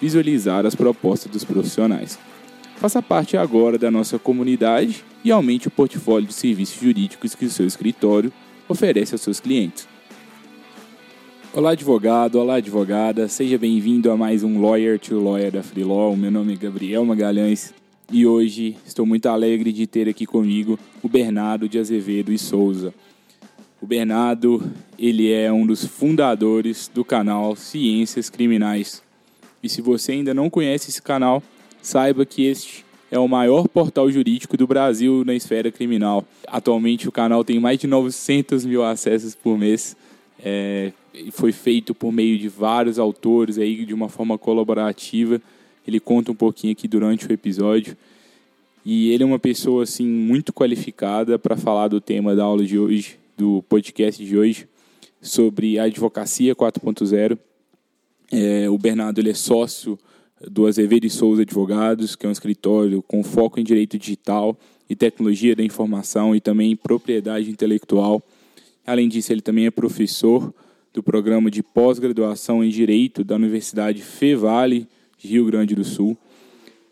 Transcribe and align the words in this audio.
visualizar 0.00 0.64
as 0.64 0.74
propostas 0.74 1.30
dos 1.30 1.44
profissionais. 1.44 2.18
Faça 2.76 3.02
parte 3.02 3.36
agora 3.36 3.76
da 3.76 3.90
nossa 3.90 4.18
comunidade 4.18 5.04
e 5.22 5.30
aumente 5.30 5.68
o 5.68 5.70
portfólio 5.70 6.26
de 6.26 6.32
serviços 6.32 6.80
jurídicos 6.80 7.34
que 7.34 7.44
o 7.44 7.50
seu 7.50 7.66
escritório 7.66 8.32
oferece 8.66 9.14
aos 9.14 9.20
seus 9.20 9.38
clientes. 9.38 9.86
Olá, 11.52 11.72
advogado, 11.72 12.36
olá, 12.36 12.54
advogada, 12.54 13.28
seja 13.28 13.58
bem-vindo 13.58 14.10
a 14.10 14.16
mais 14.16 14.42
um 14.42 14.62
Lawyer 14.62 14.98
to 14.98 15.18
Lawyer 15.18 15.50
da 15.50 15.62
Freelaw. 15.62 16.16
Meu 16.16 16.30
nome 16.30 16.54
é 16.54 16.56
Gabriel 16.56 17.04
Magalhães 17.04 17.74
e 18.10 18.24
hoje 18.24 18.76
estou 18.86 19.04
muito 19.04 19.26
alegre 19.26 19.72
de 19.72 19.86
ter 19.86 20.08
aqui 20.08 20.24
comigo 20.24 20.78
o 21.02 21.08
Bernardo 21.08 21.68
de 21.68 21.78
Azevedo 21.78 22.32
e 22.32 22.38
Souza. 22.38 22.94
O 23.82 23.86
Bernardo, 23.86 24.62
ele 24.98 25.32
é 25.32 25.52
um 25.52 25.66
dos 25.66 25.84
fundadores 25.84 26.90
do 26.92 27.04
canal 27.04 27.56
Ciências 27.56 28.30
Criminais 28.30 29.02
e 29.62 29.68
se 29.68 29.82
você 29.82 30.12
ainda 30.12 30.32
não 30.32 30.48
conhece 30.48 30.90
esse 30.90 31.02
canal, 31.02 31.42
saiba 31.82 32.24
que 32.24 32.44
este 32.44 32.84
é 33.10 33.18
o 33.18 33.26
maior 33.26 33.66
portal 33.68 34.10
jurídico 34.10 34.56
do 34.56 34.66
Brasil 34.66 35.24
na 35.24 35.34
esfera 35.34 35.70
criminal. 35.70 36.24
Atualmente 36.46 37.08
o 37.08 37.12
canal 37.12 37.44
tem 37.44 37.58
mais 37.58 37.78
de 37.78 37.86
900 37.86 38.64
mil 38.64 38.84
acessos 38.84 39.34
por 39.34 39.58
mês. 39.58 39.96
É, 40.42 40.92
foi 41.32 41.52
feito 41.52 41.94
por 41.94 42.12
meio 42.12 42.38
de 42.38 42.48
vários 42.48 42.98
autores 42.98 43.58
aí 43.58 43.84
de 43.84 43.92
uma 43.92 44.08
forma 44.08 44.38
colaborativa. 44.38 45.40
Ele 45.86 45.98
conta 45.98 46.30
um 46.30 46.34
pouquinho 46.34 46.72
aqui 46.72 46.86
durante 46.86 47.26
o 47.26 47.32
episódio. 47.32 47.96
E 48.84 49.10
ele 49.10 49.24
é 49.24 49.26
uma 49.26 49.38
pessoa 49.38 49.82
assim 49.82 50.06
muito 50.06 50.52
qualificada 50.52 51.38
para 51.38 51.56
falar 51.56 51.88
do 51.88 52.00
tema 52.00 52.34
da 52.34 52.44
aula 52.44 52.64
de 52.64 52.78
hoje, 52.78 53.18
do 53.36 53.62
podcast 53.68 54.24
de 54.24 54.38
hoje, 54.38 54.66
sobre 55.20 55.78
a 55.78 55.84
advocacia 55.84 56.54
4.0 56.54 57.36
é, 58.30 58.68
o 58.68 58.78
Bernardo 58.78 59.18
ele 59.18 59.30
é 59.30 59.34
sócio 59.34 59.98
do 60.48 60.66
Azevedo 60.66 61.06
e 61.06 61.10
Souza 61.10 61.42
Advogados, 61.42 62.16
que 62.16 62.24
é 62.24 62.28
um 62.28 62.32
escritório 62.32 63.02
com 63.02 63.22
foco 63.22 63.60
em 63.60 63.64
direito 63.64 63.98
digital 63.98 64.58
e 64.88 64.96
tecnologia 64.96 65.54
da 65.54 65.62
informação 65.62 66.34
e 66.34 66.40
também 66.40 66.74
propriedade 66.74 67.50
intelectual. 67.50 68.22
Além 68.86 69.08
disso, 69.08 69.32
ele 69.32 69.42
também 69.42 69.66
é 69.66 69.70
professor 69.70 70.52
do 70.92 71.02
programa 71.02 71.50
de 71.50 71.62
pós-graduação 71.62 72.64
em 72.64 72.70
Direito 72.70 73.22
da 73.22 73.36
Universidade 73.36 74.02
Fevale 74.02 74.88
Rio 75.18 75.44
Grande 75.46 75.74
do 75.74 75.84
Sul. 75.84 76.16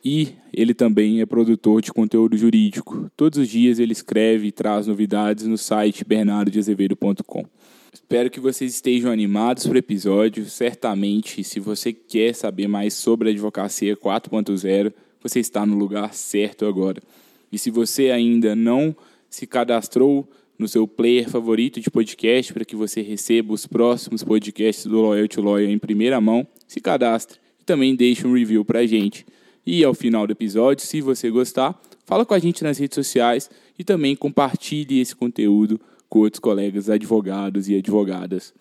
E 0.05 0.29
ele 0.53 0.75
também 0.75 1.21
é 1.21 1.27
produtor 1.27 1.83
de 1.83 1.93
conteúdo 1.93 2.37
jurídico. 2.37 3.11
Todos 3.17 3.39
os 3.39 3.49
dias 3.49 3.79
ele 3.79 3.93
escreve 3.93 4.47
e 4.47 4.53
traz 4.53 4.87
novidades 4.87 5.47
no 5.47 5.59
site 5.59 6.05
bernardodeazevedo.com. 6.05 7.45
Espero 7.93 8.31
que 8.31 8.39
vocês 8.39 8.75
estejam 8.75 9.11
animados 9.11 9.67
para 9.67 9.77
o 9.77 9.79
episódio. 9.79 10.45
Certamente, 10.45 11.43
se 11.43 11.59
você 11.59 11.93
quer 11.93 12.35
saber 12.35 12.69
mais 12.69 12.93
sobre 12.93 13.29
a 13.29 13.33
advocacia 13.33 13.97
4.0, 13.97 14.93
você 15.23 15.41
está 15.41 15.65
no 15.65 15.77
lugar 15.77 16.13
certo 16.13 16.67
agora. 16.67 17.03
E 17.51 17.59
se 17.59 17.71
você 17.71 18.11
ainda 18.11 18.55
não 18.55 18.95
se 19.31 19.47
cadastrou 19.47 20.29
no 20.59 20.69
seu 20.69 20.87
player 20.87 21.31
favorito 21.31 21.81
de 21.81 21.91
podcast 21.91 22.53
para 22.53 22.65
que 22.65 22.77
você 22.77 23.01
receba 23.01 23.55
os 23.55 23.67
próximos 23.67 24.23
podcasts 24.23 24.85
do 24.85 25.01
Loyal 25.01 25.29
to 25.29 25.41
Lawyer 25.41 25.71
em 25.71 25.79
primeira 25.79 26.21
mão, 26.21 26.47
se 26.67 26.81
cadastre 26.81 27.39
e 27.61 27.65
também 27.65 27.97
deixe 27.97 28.27
um 28.27 28.35
review 28.35 28.65
para 28.65 28.81
a 28.81 28.87
gente. 28.87 29.25
E 29.65 29.83
ao 29.83 29.95
final 29.95 30.27
do 30.27 30.33
episódio, 30.33 30.85
se 30.85 31.01
você 31.01 31.31
gostar, 31.31 31.81
fala 32.05 32.27
com 32.27 32.35
a 32.35 32.39
gente 32.39 32.63
nas 32.65 32.77
redes 32.77 32.97
sociais 32.97 33.51
e 33.79 33.85
também 33.85 34.15
compartilhe 34.15 35.01
esse 35.01 35.17
conteúdo 35.17 35.81
com 36.09 36.21
outros 36.21 36.41
colegas 36.41 36.89
advogados 36.89 37.69
e 37.69 37.77
advogadas. 37.77 38.55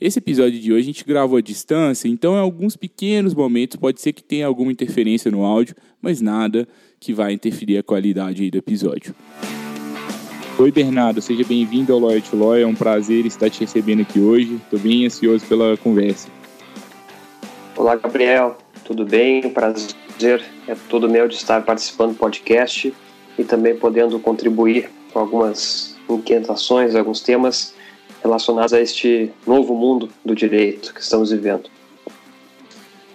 Esse 0.00 0.20
episódio 0.20 0.60
de 0.60 0.72
hoje 0.72 0.82
a 0.82 0.84
gente 0.84 1.04
gravou 1.04 1.38
à 1.38 1.40
distância, 1.40 2.06
então 2.06 2.34
em 2.34 2.38
alguns 2.38 2.76
pequenos 2.76 3.34
momentos 3.34 3.76
pode 3.76 4.00
ser 4.00 4.12
que 4.12 4.22
tenha 4.22 4.46
alguma 4.46 4.70
interferência 4.70 5.28
no 5.28 5.42
áudio, 5.42 5.74
mas 6.00 6.20
nada 6.20 6.68
que 7.00 7.12
vai 7.12 7.32
interferir 7.32 7.78
a 7.78 7.82
qualidade 7.82 8.48
do 8.48 8.58
episódio. 8.58 9.12
Oi 10.56 10.70
Bernardo, 10.70 11.20
seja 11.20 11.44
bem-vindo 11.44 11.92
ao 11.92 11.98
Lawyer 11.98 12.22
to 12.22 12.36
Lawyer, 12.36 12.64
é 12.64 12.66
um 12.66 12.76
prazer 12.76 13.26
estar 13.26 13.50
te 13.50 13.60
recebendo 13.60 14.02
aqui 14.02 14.20
hoje, 14.20 14.54
estou 14.54 14.78
bem 14.78 15.04
ansioso 15.04 15.44
pela 15.46 15.76
conversa. 15.76 16.28
Olá 17.76 17.96
Gabriel, 17.96 18.56
tudo 18.84 19.04
bem? 19.04 19.50
Prazer 19.50 20.44
é 20.68 20.76
todo 20.88 21.08
meu 21.08 21.26
de 21.26 21.34
estar 21.34 21.64
participando 21.64 22.12
do 22.12 22.18
podcast 22.18 22.94
e 23.36 23.44
também 23.44 23.76
podendo 23.76 24.18
contribuir 24.20 24.90
com 25.12 25.18
algumas 25.18 25.97
inquietações, 26.16 26.94
alguns 26.94 27.20
temas 27.20 27.74
relacionados 28.22 28.72
a 28.72 28.80
este 28.80 29.30
novo 29.46 29.74
mundo 29.74 30.08
do 30.24 30.34
direito 30.34 30.92
que 30.92 31.00
estamos 31.00 31.30
vivendo. 31.30 31.70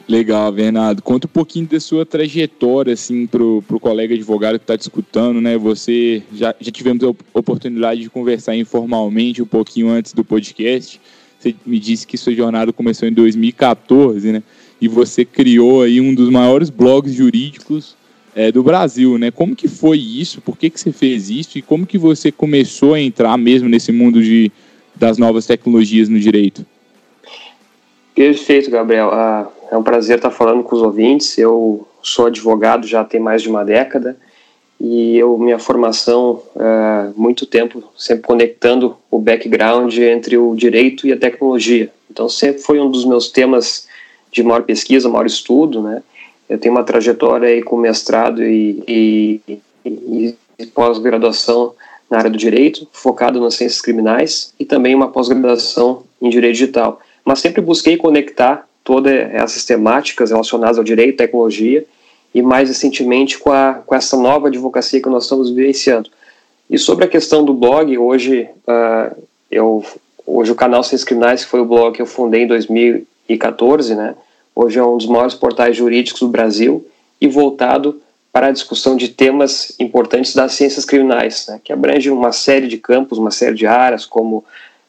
Legal, 0.07 0.51
Bernardo. 0.51 1.01
Conta 1.01 1.27
um 1.27 1.29
pouquinho 1.29 1.65
da 1.65 1.79
sua 1.79 2.05
trajetória, 2.05 2.93
assim, 2.93 3.25
para 3.25 3.41
o 3.41 3.79
colega 3.79 4.13
advogado 4.13 4.59
que 4.59 4.63
está 4.63 4.77
te 4.77 4.81
escutando, 4.81 5.39
né? 5.39 5.57
Você 5.57 6.21
já, 6.33 6.53
já 6.59 6.71
tivemos 6.71 7.03
a 7.03 7.09
oportunidade 7.33 8.01
de 8.01 8.09
conversar 8.09 8.55
informalmente 8.55 9.41
um 9.41 9.45
pouquinho 9.45 9.89
antes 9.89 10.11
do 10.11 10.23
podcast. 10.23 10.99
Você 11.39 11.55
me 11.65 11.79
disse 11.79 12.05
que 12.05 12.17
sua 12.17 12.33
jornada 12.33 12.73
começou 12.73 13.07
em 13.07 13.13
2014, 13.13 14.33
né? 14.33 14.43
E 14.81 14.89
você 14.89 15.23
criou 15.23 15.83
aí 15.83 16.01
um 16.01 16.13
dos 16.13 16.29
maiores 16.29 16.69
blogs 16.69 17.13
jurídicos 17.13 17.95
é, 18.35 18.51
do 18.51 18.63
Brasil, 18.63 19.17
né? 19.17 19.31
Como 19.31 19.55
que 19.55 19.67
foi 19.67 19.97
isso? 19.97 20.41
Por 20.41 20.57
que, 20.57 20.69
que 20.69 20.79
você 20.79 20.91
fez 20.91 21.29
isso? 21.29 21.57
E 21.57 21.61
como 21.61 21.85
que 21.85 21.97
você 21.97 22.31
começou 22.31 22.93
a 22.93 22.99
entrar 22.99 23.37
mesmo 23.37 23.69
nesse 23.69 23.91
mundo 23.91 24.21
de, 24.21 24.51
das 24.95 25.17
novas 25.17 25.45
tecnologias 25.45 26.09
no 26.09 26.19
direito? 26.19 26.65
Perfeito, 28.15 28.69
Gabriel. 28.69 29.09
Ah, 29.11 29.49
é 29.71 29.77
um 29.77 29.83
prazer 29.83 30.17
estar 30.17 30.31
falando 30.31 30.63
com 30.63 30.75
os 30.75 30.81
ouvintes. 30.81 31.37
Eu 31.37 31.87
sou 32.01 32.27
advogado 32.27 32.85
já 32.85 33.03
tem 33.03 33.19
mais 33.19 33.41
de 33.41 33.49
uma 33.49 33.63
década 33.63 34.17
e 34.79 35.17
eu 35.17 35.37
minha 35.37 35.57
formação 35.57 36.41
é, 36.55 37.09
muito 37.15 37.45
tempo 37.45 37.83
sempre 37.97 38.23
conectando 38.23 38.97
o 39.09 39.17
background 39.17 39.97
entre 39.97 40.37
o 40.37 40.53
direito 40.55 41.07
e 41.07 41.13
a 41.13 41.17
tecnologia. 41.17 41.89
Então 42.11 42.27
sempre 42.27 42.61
foi 42.61 42.79
um 42.79 42.91
dos 42.91 43.05
meus 43.05 43.31
temas 43.31 43.87
de 44.31 44.43
maior 44.43 44.63
pesquisa, 44.63 45.07
maior 45.07 45.25
estudo, 45.25 45.81
né? 45.81 46.03
Eu 46.53 46.59
tenho 46.59 46.75
uma 46.75 46.83
trajetória 46.83 47.49
aí 47.49 47.63
com 47.63 47.75
mestrado 47.75 48.43
e, 48.43 48.83
e, 48.87 49.57
e, 49.83 50.65
pós-graduação 50.67 51.73
na 52.07 52.19
área 52.19 52.29
do 52.29 52.37
direito, 52.37 52.87
focado 52.91 53.41
nas 53.41 53.55
ciências 53.55 53.81
criminais 53.81 54.53
e 54.59 54.63
também 54.63 54.93
uma 54.93 55.07
pós-graduação 55.07 56.03
em 56.21 56.29
direito 56.29 56.53
digital. 56.53 57.01
Mas 57.25 57.39
sempre 57.39 57.59
busquei 57.59 57.97
conectar 57.97 58.67
todas 58.83 59.11
essas 59.33 59.65
temáticas 59.65 60.29
relacionadas 60.29 60.77
ao 60.77 60.83
direito, 60.83 61.17
tecnologia 61.17 61.83
e 62.35 62.43
mais 62.43 62.69
recentemente 62.69 63.39
com, 63.39 63.51
a, 63.51 63.81
com 63.83 63.95
essa 63.95 64.15
nova 64.15 64.47
advocacia 64.47 65.01
que 65.01 65.09
nós 65.09 65.23
estamos 65.23 65.49
vivenciando. 65.49 66.11
E 66.69 66.77
sobre 66.77 67.05
a 67.05 67.07
questão 67.07 67.43
do 67.43 67.55
blog, 67.55 67.97
hoje 67.97 68.47
uh, 68.67 69.23
eu 69.49 69.83
hoje 70.23 70.51
o 70.51 70.55
canal 70.55 70.83
Ciências 70.83 71.03
Criminais, 71.03 71.43
que 71.43 71.49
foi 71.49 71.61
o 71.61 71.65
blog 71.65 71.95
que 71.95 72.01
eu 72.01 72.05
fundei 72.05 72.43
em 72.43 72.47
2014, 72.47 73.95
né? 73.95 74.13
Hoje 74.55 74.79
é 74.79 74.83
um 74.83 74.97
dos 74.97 75.07
maiores 75.07 75.33
portais 75.33 75.75
jurídicos 75.75 76.21
do 76.21 76.27
Brasil 76.27 76.85
e 77.19 77.27
voltado 77.27 78.01
para 78.31 78.47
a 78.47 78.51
discussão 78.51 78.95
de 78.95 79.09
temas 79.09 79.75
importantes 79.79 80.33
das 80.33 80.53
ciências 80.53 80.85
criminais, 80.85 81.45
né, 81.47 81.61
que 81.63 81.71
abrange 81.71 82.09
uma 82.09 82.31
série 82.31 82.67
de 82.67 82.77
campos, 82.77 83.17
uma 83.17 83.31
série 83.31 83.55
de 83.55 83.67
áreas, 83.67 84.05
como 84.05 84.43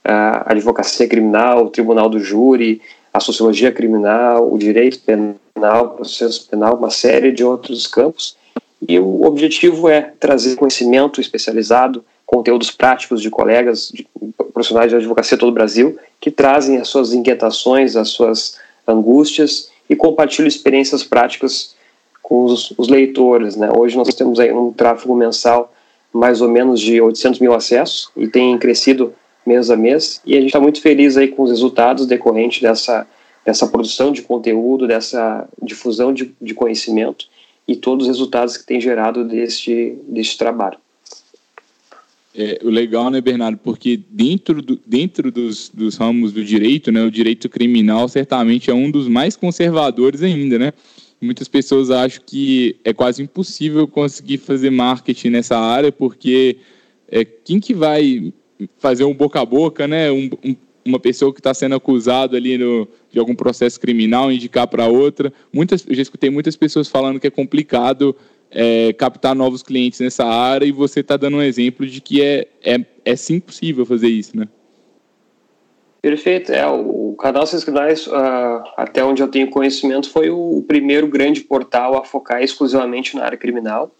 a 0.05 0.53
advocacia 0.53 1.09
criminal, 1.09 1.65
o 1.65 1.71
tribunal 1.71 2.09
do 2.09 2.19
júri, 2.19 2.81
a 3.13 3.21
sociologia 3.21 3.71
criminal, 3.71 4.53
o 4.53 4.59
direito 4.59 4.99
penal, 5.01 5.85
o 5.87 5.91
processo 5.91 6.47
penal, 6.49 6.77
uma 6.77 6.91
série 6.91 7.33
de 7.33 7.45
outros 7.45 7.87
campos. 7.87 8.37
E 8.87 8.99
o 8.99 9.25
objetivo 9.25 9.89
é 9.89 10.13
trazer 10.19 10.57
conhecimento 10.57 11.21
especializado, 11.21 12.05
conteúdos 12.27 12.71
práticos 12.71 13.23
de 13.23 13.31
colegas, 13.31 13.91
de 13.93 14.07
profissionais 14.53 14.91
de 14.91 14.97
advocacia 14.97 15.39
todo 15.39 15.51
o 15.51 15.55
Brasil, 15.55 15.99
que 16.21 16.31
trazem 16.31 16.79
as 16.79 16.89
suas 16.89 17.13
inquietações, 17.13 17.97
as 17.97 18.09
suas 18.09 18.59
angústias 18.87 19.71
e 19.89 19.97
compartilham 19.97 20.49
experiências 20.49 21.05
práticas 21.05 21.75
com 22.23 22.45
os, 22.45 22.73
os 22.79 22.89
leitores. 22.89 23.57
Né? 23.57 23.71
Hoje 23.77 23.97
nós 23.97 24.09
temos 24.15 24.41
aí 24.41 24.53
um 24.53 24.73
tráfego 24.73 25.15
mensal 25.15 25.73
mais 26.13 26.41
ou 26.41 26.49
menos 26.49 26.81
de 26.81 27.01
800 27.01 27.41
mil 27.41 27.53
acessos 27.53 28.11
e 28.17 28.27
tem 28.27 28.57
crescido 28.59 29.13
mês 29.45 29.71
a 29.71 29.77
mês 29.77 30.21
e 30.25 30.33
a 30.33 30.37
gente 30.37 30.47
está 30.47 30.61
muito 30.61 30.81
feliz 30.81 31.17
aí 31.17 31.29
com 31.29 31.43
os 31.43 31.51
resultados 31.51 32.07
decorrentes 32.07 32.63
dessa, 32.63 33.07
dessa 33.45 33.67
produção 33.67 34.11
de 34.11 34.23
conteúdo, 34.23 34.87
dessa 34.87 35.47
difusão 35.63 36.15
de, 36.15 36.35
de 36.41 36.55
conhecimento 36.55 37.27
e 37.67 37.77
todos 37.77 38.07
os 38.07 38.09
resultados 38.09 38.57
que 38.57 38.65
tem 38.65 38.81
gerado 38.81 39.25
deste, 39.25 39.99
deste 40.07 40.39
trabalho. 40.39 40.79
É, 42.37 42.59
o 42.65 42.69
legal, 42.69 43.11
né, 43.11 43.21
Bernardo, 43.21 43.59
porque 43.59 44.01
dentro, 44.11 44.61
do, 44.61 44.81
dentro 44.85 45.31
dos, 45.31 45.71
dos 45.73 45.97
ramos 45.97 46.33
do 46.33 46.45
direito, 46.45 46.91
né, 46.91 47.05
o 47.05 47.11
direito 47.11 47.49
criminal 47.49 48.09
certamente 48.09 48.71
é 48.71 48.75
um 48.75 48.91
dos 48.91 49.07
mais 49.07 49.37
conservadores 49.37 50.21
ainda, 50.21 50.59
né? 50.59 50.73
Muitas 51.21 51.47
pessoas 51.47 51.93
acham 51.93 52.21
que 52.27 52.75
é 52.85 52.93
quase 52.93 53.23
impossível 53.23 53.87
conseguir 53.87 54.39
fazer 54.39 54.71
marketing 54.71 55.31
nessa 55.31 55.57
área, 55.57 55.93
porque 55.93 56.57
é, 57.09 57.25
quem 57.25 57.61
que 57.61 57.73
vai 57.73 58.33
fazer 58.79 59.05
um 59.05 59.15
boca 59.15 59.41
a 59.41 59.45
boca, 59.45 59.87
né? 59.87 60.11
Um, 60.11 60.29
um, 60.45 60.57
uma 60.85 60.99
pessoa 60.99 61.33
que 61.33 61.41
está 61.41 61.55
sendo 61.55 61.77
acusada 61.77 62.37
ali 62.37 62.59
no, 62.59 62.87
de 63.11 63.19
algum 63.19 63.35
processo 63.35 63.81
criminal 63.81 64.31
indicar 64.31 64.67
para 64.67 64.87
outra. 64.87 65.33
Muitas, 65.53 65.87
eu 65.89 65.95
já 65.95 66.03
escutei 66.03 66.29
muitas 66.31 66.57
pessoas 66.57 66.89
falando 66.89 67.19
que 67.19 67.27
é 67.27 67.31
complicado 67.31 68.15
é, 68.55 68.93
captar 68.93 69.35
novos 69.35 69.63
clientes 69.63 69.99
nessa 69.99 70.25
área 70.25 70.65
e 70.65 70.73
você 70.73 71.01
está 71.01 71.17
dando 71.17 71.39
um 71.39 71.43
exemplo 71.43 71.85
de 71.85 72.01
que 72.01 72.23
é, 72.23 72.47
é, 72.63 72.79
é 73.05 73.17
sim 73.17 73.41
possível 73.41 73.85
fazer 73.85 74.09
isso, 74.09 74.37
né? 74.37 74.49
Perfeito. 76.01 76.53
É, 76.53 76.67
o 76.67 77.17
canal 77.19 77.47
Seus 77.47 77.65
Criminais, 77.65 78.07
uh, 78.07 78.63
até 78.77 79.03
onde 79.03 79.23
eu 79.23 79.29
tenho 79.29 79.51
conhecimento, 79.51 80.11
foi 80.11 80.29
o, 80.29 80.59
o 80.59 80.63
primeiro 80.63 81.09
grande 81.09 81.41
portal 81.41 81.97
a 81.97 82.05
focar 82.05 82.43
exclusivamente 82.43 83.17
na 83.17 83.25
área 83.25 83.39
criminal. 83.39 83.91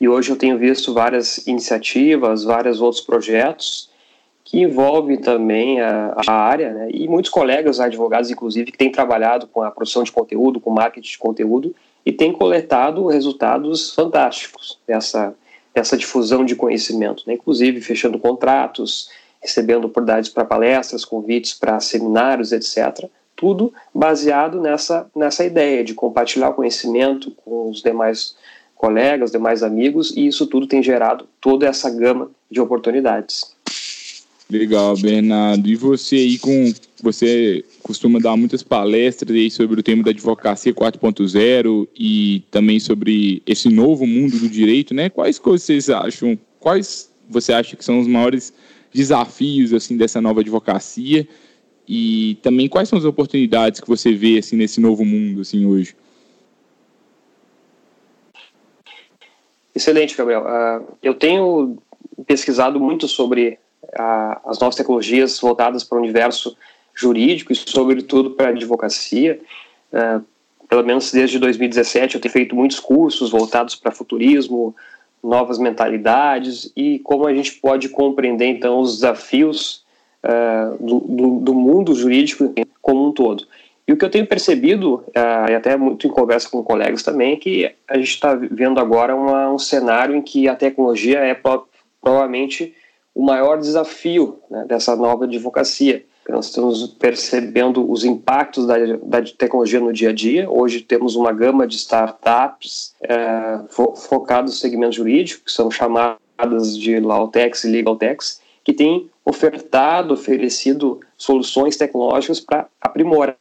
E 0.00 0.08
hoje 0.08 0.30
eu 0.30 0.36
tenho 0.36 0.58
visto 0.58 0.92
várias 0.92 1.46
iniciativas, 1.46 2.44
vários 2.44 2.80
outros 2.80 3.00
projetos 3.00 3.88
que 4.44 4.60
envolvem 4.60 5.16
também 5.16 5.80
a, 5.80 6.14
a 6.26 6.32
área, 6.32 6.72
né? 6.72 6.88
e 6.92 7.08
muitos 7.08 7.30
colegas 7.30 7.80
advogados, 7.80 8.30
inclusive, 8.30 8.70
que 8.70 8.78
têm 8.78 8.92
trabalhado 8.92 9.46
com 9.48 9.62
a 9.62 9.70
produção 9.70 10.04
de 10.04 10.12
conteúdo, 10.12 10.60
com 10.60 10.70
marketing 10.70 11.10
de 11.10 11.18
conteúdo, 11.18 11.74
e 12.06 12.12
têm 12.12 12.32
coletado 12.32 13.04
resultados 13.08 13.92
fantásticos 13.92 14.78
dessa, 14.86 15.34
dessa 15.74 15.96
difusão 15.96 16.44
de 16.44 16.54
conhecimento, 16.54 17.24
né? 17.26 17.34
inclusive 17.34 17.80
fechando 17.80 18.16
contratos, 18.16 19.10
recebendo 19.42 19.86
oportunidades 19.86 20.30
para 20.30 20.44
palestras, 20.44 21.04
convites 21.04 21.52
para 21.52 21.80
seminários, 21.80 22.52
etc. 22.52 23.06
Tudo 23.34 23.74
baseado 23.92 24.60
nessa, 24.60 25.10
nessa 25.16 25.44
ideia 25.44 25.82
de 25.82 25.94
compartilhar 25.94 26.50
o 26.50 26.54
conhecimento 26.54 27.32
com 27.44 27.68
os 27.68 27.82
demais 27.82 28.36
colegas, 28.76 29.32
demais 29.32 29.64
amigos, 29.64 30.12
e 30.16 30.28
isso 30.28 30.46
tudo 30.46 30.68
tem 30.68 30.82
gerado 30.82 31.26
toda 31.40 31.66
essa 31.66 31.90
gama 31.90 32.30
de 32.48 32.60
oportunidades. 32.60 33.55
Legal, 34.48 34.96
Bernardo. 34.96 35.68
E 35.68 35.74
você 35.74 36.16
aí 36.16 36.38
com 36.38 36.72
você 37.02 37.64
costuma 37.82 38.20
dar 38.20 38.36
muitas 38.36 38.62
palestras 38.62 39.34
aí 39.34 39.50
sobre 39.50 39.80
o 39.80 39.82
tema 39.82 40.04
da 40.04 40.10
advocacia 40.10 40.72
4.0 40.72 41.88
e 41.98 42.42
também 42.50 42.78
sobre 42.78 43.42
esse 43.44 43.68
novo 43.68 44.06
mundo 44.06 44.38
do 44.38 44.48
direito, 44.48 44.94
né? 44.94 45.10
Quais 45.10 45.38
coisas 45.38 45.64
vocês 45.64 45.90
acham? 45.90 46.38
Quais 46.60 47.10
você 47.28 47.52
acha 47.52 47.76
que 47.76 47.84
são 47.84 47.98
os 47.98 48.06
maiores 48.06 48.52
desafios 48.94 49.72
assim 49.72 49.96
dessa 49.96 50.20
nova 50.20 50.40
advocacia? 50.40 51.26
E 51.88 52.38
também 52.40 52.68
quais 52.68 52.88
são 52.88 52.98
as 52.98 53.04
oportunidades 53.04 53.80
que 53.80 53.88
você 53.88 54.12
vê 54.12 54.38
assim 54.38 54.56
nesse 54.56 54.80
novo 54.80 55.04
mundo 55.04 55.40
assim 55.40 55.66
hoje? 55.66 55.96
Excelente, 59.74 60.16
Gabriel. 60.16 60.42
Uh, 60.42 60.96
eu 61.02 61.14
tenho 61.14 61.76
pesquisado 62.26 62.80
muito 62.80 63.06
sobre 63.06 63.58
uh, 63.98 64.40
as 64.50 64.58
novas 64.58 64.74
tecnologias 64.74 65.38
voltadas 65.38 65.84
para 65.84 65.96
o 65.96 66.00
universo 66.00 66.56
jurídico 66.94 67.52
e, 67.52 67.56
sobretudo, 67.56 68.30
para 68.30 68.48
a 68.48 68.50
advocacia. 68.50 69.40
Uh, 69.92 70.24
pelo 70.68 70.84
menos 70.84 71.12
desde 71.12 71.38
2017, 71.38 72.16
eu 72.16 72.20
tenho 72.20 72.32
feito 72.32 72.56
muitos 72.56 72.80
cursos 72.80 73.30
voltados 73.30 73.76
para 73.76 73.92
futurismo, 73.92 74.74
novas 75.22 75.58
mentalidades 75.58 76.72
e 76.76 76.98
como 77.00 77.26
a 77.26 77.34
gente 77.34 77.52
pode 77.54 77.88
compreender, 77.88 78.46
então, 78.46 78.80
os 78.80 78.96
desafios 78.96 79.84
do, 80.80 80.98
do, 80.98 81.38
do 81.38 81.54
mundo 81.54 81.94
jurídico 81.94 82.52
como 82.82 83.06
um 83.06 83.12
todo. 83.12 83.46
E 83.86 83.92
o 83.92 83.96
que 83.96 84.04
eu 84.04 84.10
tenho 84.10 84.26
percebido, 84.26 84.94
uh, 84.94 85.50
e 85.50 85.54
até 85.54 85.76
muito 85.76 86.08
em 86.08 86.10
conversa 86.10 86.50
com 86.50 86.62
colegas 86.62 87.04
também, 87.04 87.36
que 87.36 87.72
a 87.86 87.96
gente 87.96 88.08
está 88.08 88.34
vendo 88.34 88.80
agora 88.80 89.14
uma, 89.14 89.48
um 89.50 89.58
cenário 89.58 90.16
em 90.16 90.22
que 90.22 90.48
a 90.48 90.56
tecnologia 90.56 91.20
é 91.20 91.34
pro, 91.34 91.68
provavelmente 92.00 92.74
o 93.16 93.22
maior 93.22 93.58
desafio 93.58 94.38
né, 94.50 94.66
dessa 94.68 94.94
nova 94.94 95.24
advocacia. 95.24 96.04
Nós 96.28 96.46
estamos 96.46 96.86
percebendo 96.86 97.90
os 97.90 98.04
impactos 98.04 98.66
da, 98.66 98.76
da, 99.02 99.22
tecnologia 99.22 99.80
no 99.80 99.90
dia 99.90 100.10
a 100.10 100.12
dia. 100.12 100.50
Hoje 100.50 100.82
temos 100.82 101.16
uma 101.16 101.32
gama 101.32 101.66
de 101.66 101.76
startups 101.76 102.94
é, 103.00 103.60
fo, 103.70 103.96
focadas 103.96 104.50
no 104.50 104.56
segmento 104.56 104.96
jurídico, 104.96 105.44
que 105.46 105.52
são 105.52 105.70
chamadas 105.70 106.76
de 106.76 107.00
Lawtechs 107.00 107.64
e 107.64 107.68
Legaltechs, 107.68 108.40
que 108.62 108.74
têm 108.74 109.08
ofertado, 109.24 110.12
oferecido 110.12 111.00
soluções 111.16 111.76
tecnológicas 111.76 112.40
para 112.40 112.66
aprimorar 112.80 113.38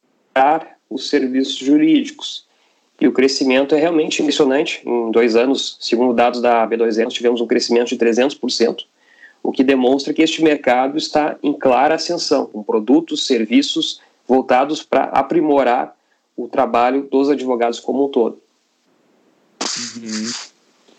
os 0.89 1.09
serviços 1.09 1.57
jurídicos. 1.57 2.45
E 3.01 3.07
o 3.07 3.11
crescimento 3.11 3.75
é 3.75 3.79
realmente 3.79 4.21
impressionante. 4.21 4.81
Em 4.87 5.11
dois 5.11 5.35
anos, 5.35 5.77
segundo 5.81 6.13
dados 6.13 6.39
da 6.39 6.65
B2E, 6.65 7.03
nós 7.03 7.13
tivemos 7.13 7.41
um 7.41 7.47
crescimento 7.47 7.89
de 7.89 7.97
300%, 7.97 8.85
o 9.45 9.51
que 9.51 9.63
demonstra 9.63 10.11
que 10.11 10.23
este 10.23 10.43
mercado 10.43 10.97
está 10.97 11.37
em 11.43 11.53
clara 11.53 11.95
ascensão, 11.95 12.47
com 12.47 12.63
produtos, 12.63 13.27
serviços 13.27 14.01
voltados 14.27 14.81
para 14.81 15.03
aprimorar 15.03 15.95
o 16.35 16.47
trabalho 16.47 17.03
dos 17.03 17.29
advogados 17.29 17.79
como 17.79 18.05
um 18.05 18.09
todo. 18.09 18.41
Uhum. 19.97 20.31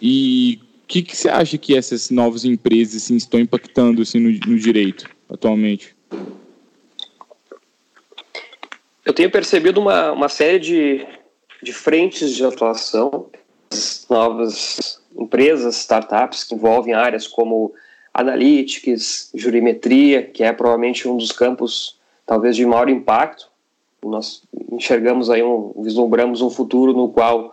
E 0.00 0.60
o 0.84 0.86
que, 0.86 1.02
que, 1.02 1.16
você 1.16 1.28
acha 1.28 1.58
que 1.58 1.76
essas 1.76 2.08
novas 2.10 2.44
empresas 2.44 3.02
assim, 3.02 3.16
estão 3.16 3.40
impactando 3.40 4.02
assim, 4.02 4.20
no, 4.20 4.30
no 4.48 4.58
direito 4.58 5.10
atualmente? 5.28 5.96
Eu 9.04 9.12
tenho 9.12 9.30
percebido 9.30 9.80
uma, 9.80 10.12
uma 10.12 10.28
série 10.28 10.60
de, 10.60 11.06
de 11.60 11.72
frentes 11.72 12.32
de 12.32 12.44
atuação, 12.44 13.28
novas 14.08 15.00
empresas, 15.18 15.78
startups 15.78 16.44
que 16.44 16.54
envolvem 16.54 16.94
áreas 16.94 17.26
como 17.26 17.74
analytics, 18.16 19.30
jurimetria, 19.34 20.22
que 20.22 20.42
é 20.42 20.50
provavelmente 20.50 21.06
um 21.06 21.18
dos 21.18 21.32
campos 21.32 21.98
talvez 22.24 22.56
de 22.56 22.64
maior 22.64 22.88
impacto. 22.88 23.48
Nós 24.02 24.42
enxergamos 24.72 25.28
aí 25.28 25.42
um, 25.42 25.74
vislumbramos 25.82 26.40
um 26.40 26.48
futuro 26.48 26.94
no 26.94 27.10
qual 27.10 27.52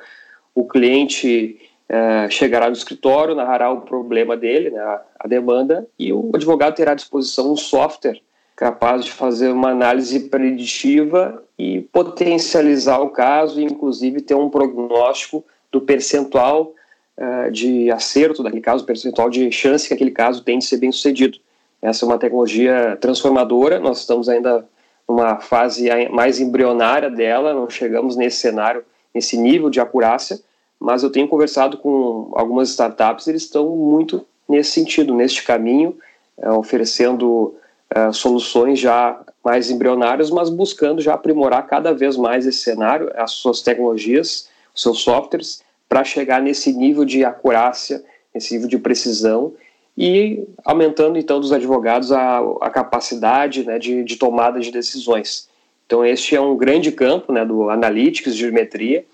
o 0.56 0.66
cliente 0.66 1.60
eh, 1.90 2.30
chegará 2.30 2.68
no 2.68 2.74
escritório, 2.74 3.36
narrará 3.36 3.70
o 3.72 3.82
problema 3.82 4.38
dele, 4.38 4.70
né, 4.70 4.80
a 5.20 5.28
demanda, 5.28 5.86
e 6.00 6.14
o 6.14 6.32
advogado 6.34 6.76
terá 6.76 6.94
à 6.94 6.96
disposição 6.96 7.52
um 7.52 7.58
software 7.58 8.22
capaz 8.56 9.04
de 9.04 9.12
fazer 9.12 9.50
uma 9.50 9.72
análise 9.72 10.30
preditiva 10.30 11.44
e 11.58 11.82
potencializar 11.82 13.02
o 13.02 13.10
caso, 13.10 13.60
e 13.60 13.66
inclusive 13.66 14.22
ter 14.22 14.36
um 14.36 14.50
prognóstico 14.50 15.44
do 15.72 15.82
percentual 15.82 16.74
uh, 17.18 17.52
de 17.52 17.92
acerto 17.92 18.44
daquele 18.44 18.62
caso, 18.62 18.86
percentual 18.86 19.30
de 19.30 19.52
chance 19.52 19.88
que 19.88 19.94
aquele 19.94 20.12
caso 20.12 20.44
tem 20.44 20.60
de 20.60 20.66
ser 20.66 20.78
bem 20.78 20.92
sucedido. 20.92 21.38
Essa 21.82 22.06
é 22.06 22.08
uma 22.08 22.18
tecnologia 22.18 22.98
transformadora, 23.02 23.80
nós 23.80 24.00
estamos 24.00 24.30
ainda 24.30 24.66
numa 25.08 25.40
fase 25.40 25.90
mais 26.12 26.40
embrionária 26.40 27.10
dela, 27.10 27.54
não 27.54 27.70
chegamos 27.70 28.16
nesse 28.16 28.38
cenário, 28.38 28.84
nesse 29.14 29.38
nível 29.38 29.70
de 29.70 29.80
acurácia, 29.80 30.40
mas 30.80 31.04
eu 31.04 31.10
tenho 31.10 31.28
conversado 31.28 31.78
com 31.78 32.32
algumas 32.36 32.70
startups, 32.70 33.28
eles 33.28 33.44
estão 33.44 33.70
muito 33.70 34.26
nesse 34.48 34.72
sentido, 34.72 35.14
neste 35.14 35.44
caminho, 35.44 35.98
uh, 36.38 36.58
oferecendo 36.58 37.56
uh, 37.96 38.14
soluções 38.14 38.80
já 38.80 39.20
mais 39.44 39.70
embrionárias, 39.70 40.30
mas 40.30 40.50
buscando 40.50 41.02
já 41.02 41.14
aprimorar 41.14 41.68
cada 41.68 41.94
vez 41.94 42.16
mais 42.16 42.46
esse 42.46 42.60
cenário, 42.60 43.12
as 43.16 43.32
suas 43.32 43.62
tecnologias, 43.62 44.50
os 44.74 44.82
seus 44.82 45.00
softwares, 45.00 45.63
para 45.94 46.04
chegar 46.04 46.42
nesse 46.42 46.74
nível 46.74 47.06
de 47.06 47.24
acurácia, 47.24 48.04
nesse 48.34 48.52
nível 48.56 48.68
de 48.68 48.80
precisão 48.80 49.54
e 49.96 50.44
aumentando 50.66 51.20
então 51.20 51.40
dos 51.40 51.54
advogados 51.54 52.12
a, 52.12 52.40
a 52.62 52.70
capacidade 52.72 53.64
né, 53.64 53.78
de, 53.78 54.04
de 54.04 54.16
tomada 54.16 54.60
de 54.60 54.72
decisões. 54.72 55.48
Então 55.86 56.04
este 56.04 56.36
é 56.36 56.42
um 56.42 56.58
grande 56.58 56.92
campo 56.92 57.32
né, 57.32 57.46
do 57.46 57.70
analytics, 57.70 58.34
geometria. 58.34 59.06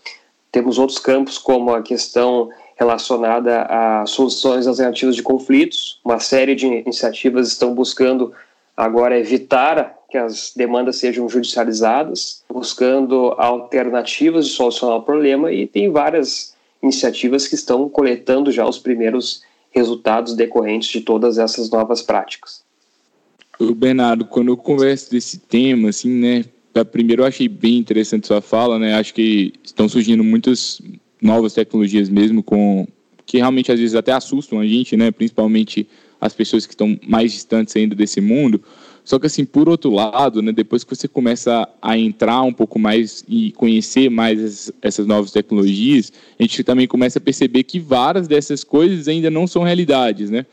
Temos 0.54 0.80
outros 0.80 1.00
campos 1.00 1.38
como 1.38 1.76
a 1.76 1.82
questão 1.82 2.50
relacionada 2.78 3.64
a 3.64 4.06
soluções 4.06 4.66
alternativas 4.66 5.18
de 5.18 5.22
conflitos. 5.22 6.00
Uma 6.06 6.22
série 6.22 6.56
de 6.56 6.66
iniciativas 6.66 7.50
estão 7.50 7.76
buscando 7.76 8.32
agora 8.78 9.20
evitar 9.20 9.98
que 10.10 10.18
as 10.18 10.54
demandas 10.56 10.96
sejam 10.96 11.28
judicializadas, 11.28 12.42
buscando 12.50 13.36
alternativas 13.38 14.48
de 14.48 14.54
solucionar 14.54 14.96
o 14.96 15.04
problema 15.04 15.52
e 15.52 15.68
tem 15.68 15.92
várias 15.92 16.58
iniciativas 16.82 17.48
que 17.48 17.56
estão 17.56 17.90
coletando 17.90 18.52
já 18.52 18.68
os 18.68 18.78
primeiros 18.78 19.44
resultados 19.72 20.34
decorrentes 20.36 20.90
de 20.90 21.02
todas 21.02 21.38
essas 21.38 21.70
novas 21.70 22.02
práticas. 22.02 22.64
O 23.60 23.76
Bernardo, 23.76 24.26
quando 24.26 24.48
eu 24.48 24.58
converso 24.58 25.12
desse 25.12 25.38
tema, 25.38 25.90
assim, 25.90 26.10
né, 26.10 26.46
primeiro 26.92 27.24
eu 27.24 27.28
achei 27.28 27.48
bem 27.48 27.78
interessante 27.78 28.28
sua 28.28 28.42
fala, 28.42 28.80
né, 28.80 28.96
acho 28.96 29.14
que 29.14 29.54
estão 29.64 29.90
surgindo 29.90 30.24
muitas 30.24 30.82
novas 31.22 31.54
tecnologias 31.54 32.08
mesmo 32.08 32.42
com 32.42 32.88
que 33.30 33.38
realmente 33.38 33.72
às 33.72 33.80
vezes 33.80 33.96
até 33.96 34.12
assustam 34.12 34.60
a 34.60 34.66
gente, 34.66 34.98
né? 34.98 35.12
Principalmente 35.12 35.88
as 36.20 36.34
pessoas 36.34 36.66
que 36.66 36.74
estão 36.74 37.00
mais 37.08 37.32
distantes 37.32 37.76
ainda 37.76 37.94
desse 37.94 38.20
mundo. 38.20 38.60
Só 39.10 39.18
que 39.18 39.26
assim, 39.26 39.44
por 39.44 39.68
outro 39.68 39.90
lado, 39.90 40.40
né, 40.40 40.52
depois 40.52 40.84
que 40.84 40.96
você 40.96 41.08
começa 41.08 41.68
a 41.82 41.98
entrar 41.98 42.44
um 42.44 42.54
pouco 42.54 42.78
mais 42.78 43.26
e 43.28 43.52
conhecer 43.54 44.08
mais 44.08 44.72
essas 44.84 45.08
novas 45.08 45.32
tecnologias, 45.32 46.14
a 46.40 46.44
gente 46.44 46.64
também 46.64 46.86
começa 46.86 47.18
a 47.18 47.22
perceber 47.22 47.64
que 47.64 47.80
várias 47.80 48.28
dessas 48.28 48.64
coisas 48.64 49.08
ainda 49.08 49.32
não 49.32 49.48
são 49.48 49.64
realidades, 49.64 50.30
né? 50.30 50.46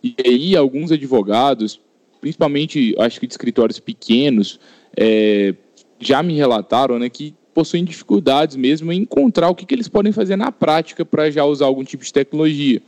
E 0.00 0.14
aí 0.24 0.56
alguns 0.56 0.92
advogados, 0.92 1.80
principalmente 2.20 2.94
acho 3.00 3.18
que 3.18 3.26
de 3.26 3.32
escritórios 3.32 3.80
pequenos, 3.80 4.60
é, 4.96 5.52
já 5.98 6.22
me 6.22 6.34
relataram, 6.34 7.00
né, 7.00 7.08
que 7.08 7.34
possuem 7.52 7.84
dificuldades 7.84 8.54
mesmo 8.54 8.92
em 8.92 9.00
encontrar 9.00 9.48
o 9.48 9.56
que, 9.56 9.66
que 9.66 9.74
eles 9.74 9.88
podem 9.88 10.12
fazer 10.12 10.36
na 10.36 10.52
prática 10.52 11.04
para 11.04 11.32
já 11.32 11.44
usar 11.44 11.66
algum 11.66 11.82
tipo 11.82 12.04
de 12.04 12.12
tecnologia. 12.12 12.80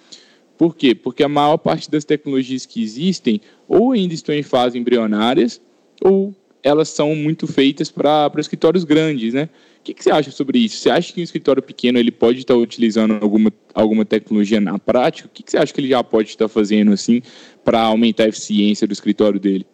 Por 0.57 0.75
quê? 0.75 0.95
Porque 0.95 1.23
a 1.23 1.29
maior 1.29 1.57
parte 1.59 1.91
das 1.91 2.05
tecnologias 2.05 2.65
que 2.65 2.83
existem 2.83 3.41
ou 3.69 3.93
ainda 3.93 4.15
estão 4.15 4.35
em 4.35 4.43
fase 4.43 4.79
embrionárias 4.79 5.61
ou 6.03 6.35
elas 6.63 6.89
são 6.89 7.15
muito 7.15 7.47
feitas 7.47 7.91
para 7.91 8.31
escritórios 8.39 8.83
grandes, 8.83 9.33
né? 9.33 9.49
O 9.79 9.83
que, 9.85 9.95
que, 9.95 10.03
você 10.03 10.11
acha 10.11 10.33
sobre 10.33 10.59
isso? 10.59 10.79
Você 10.79 10.91
acha 10.91 11.13
que 11.13 11.21
um 11.21 11.25
escritório 11.25 11.63
pequeno 11.63 11.97
ele 11.97 12.11
pode 12.11 12.41
estar 12.41 12.57
utilizando 12.57 13.19
alguma, 13.23 13.53
alguma 13.73 14.05
tecnologia 14.05 14.61
na 14.61 14.77
prática? 14.77 15.29
O 15.29 15.31
que, 15.31 15.45
que 15.45 15.51
você 15.53 15.59
acha 15.59 15.73
que 15.73 15.81
ele 15.81 15.89
já 15.89 16.03
pode 16.03 16.31
estar 16.31 16.49
fazendo 16.49 16.93
assim 16.93 17.23
para 17.65 17.81
aumentar 17.83 18.25
a 18.25 18.29
eficiência 18.29 18.85
do 18.85 18.93
escritório 18.93 19.39
dele? 19.39 19.65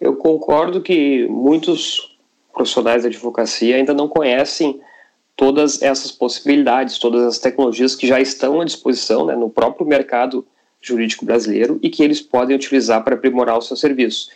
Eu 0.00 0.16
concordo 0.16 0.80
que 0.80 1.26
muitos 1.28 2.16
profissionais 2.52 3.02
da 3.02 3.10
advocacia 3.10 3.76
ainda 3.76 3.92
não 3.92 4.08
conhecem 4.08 4.80
todas 5.36 5.80
essas 5.82 6.10
possibilidades, 6.12 6.98
todas 6.98 7.22
as 7.22 7.38
tecnologias 7.38 7.94
que 7.94 8.06
já 8.06 8.20
estão 8.20 8.60
à 8.60 8.64
disposição 8.64 9.26
né, 9.26 9.34
no 9.34 9.50
próprio 9.50 9.86
mercado 9.86 10.46
jurídico 10.80 11.24
brasileiro 11.24 11.78
e 11.82 11.88
que 11.88 12.02
eles 12.02 12.20
podem 12.20 12.56
utilizar 12.56 13.02
para 13.02 13.14
aprimorar 13.14 13.56
o 13.56 13.62
seu 13.62 13.76
serviço. 13.76 14.28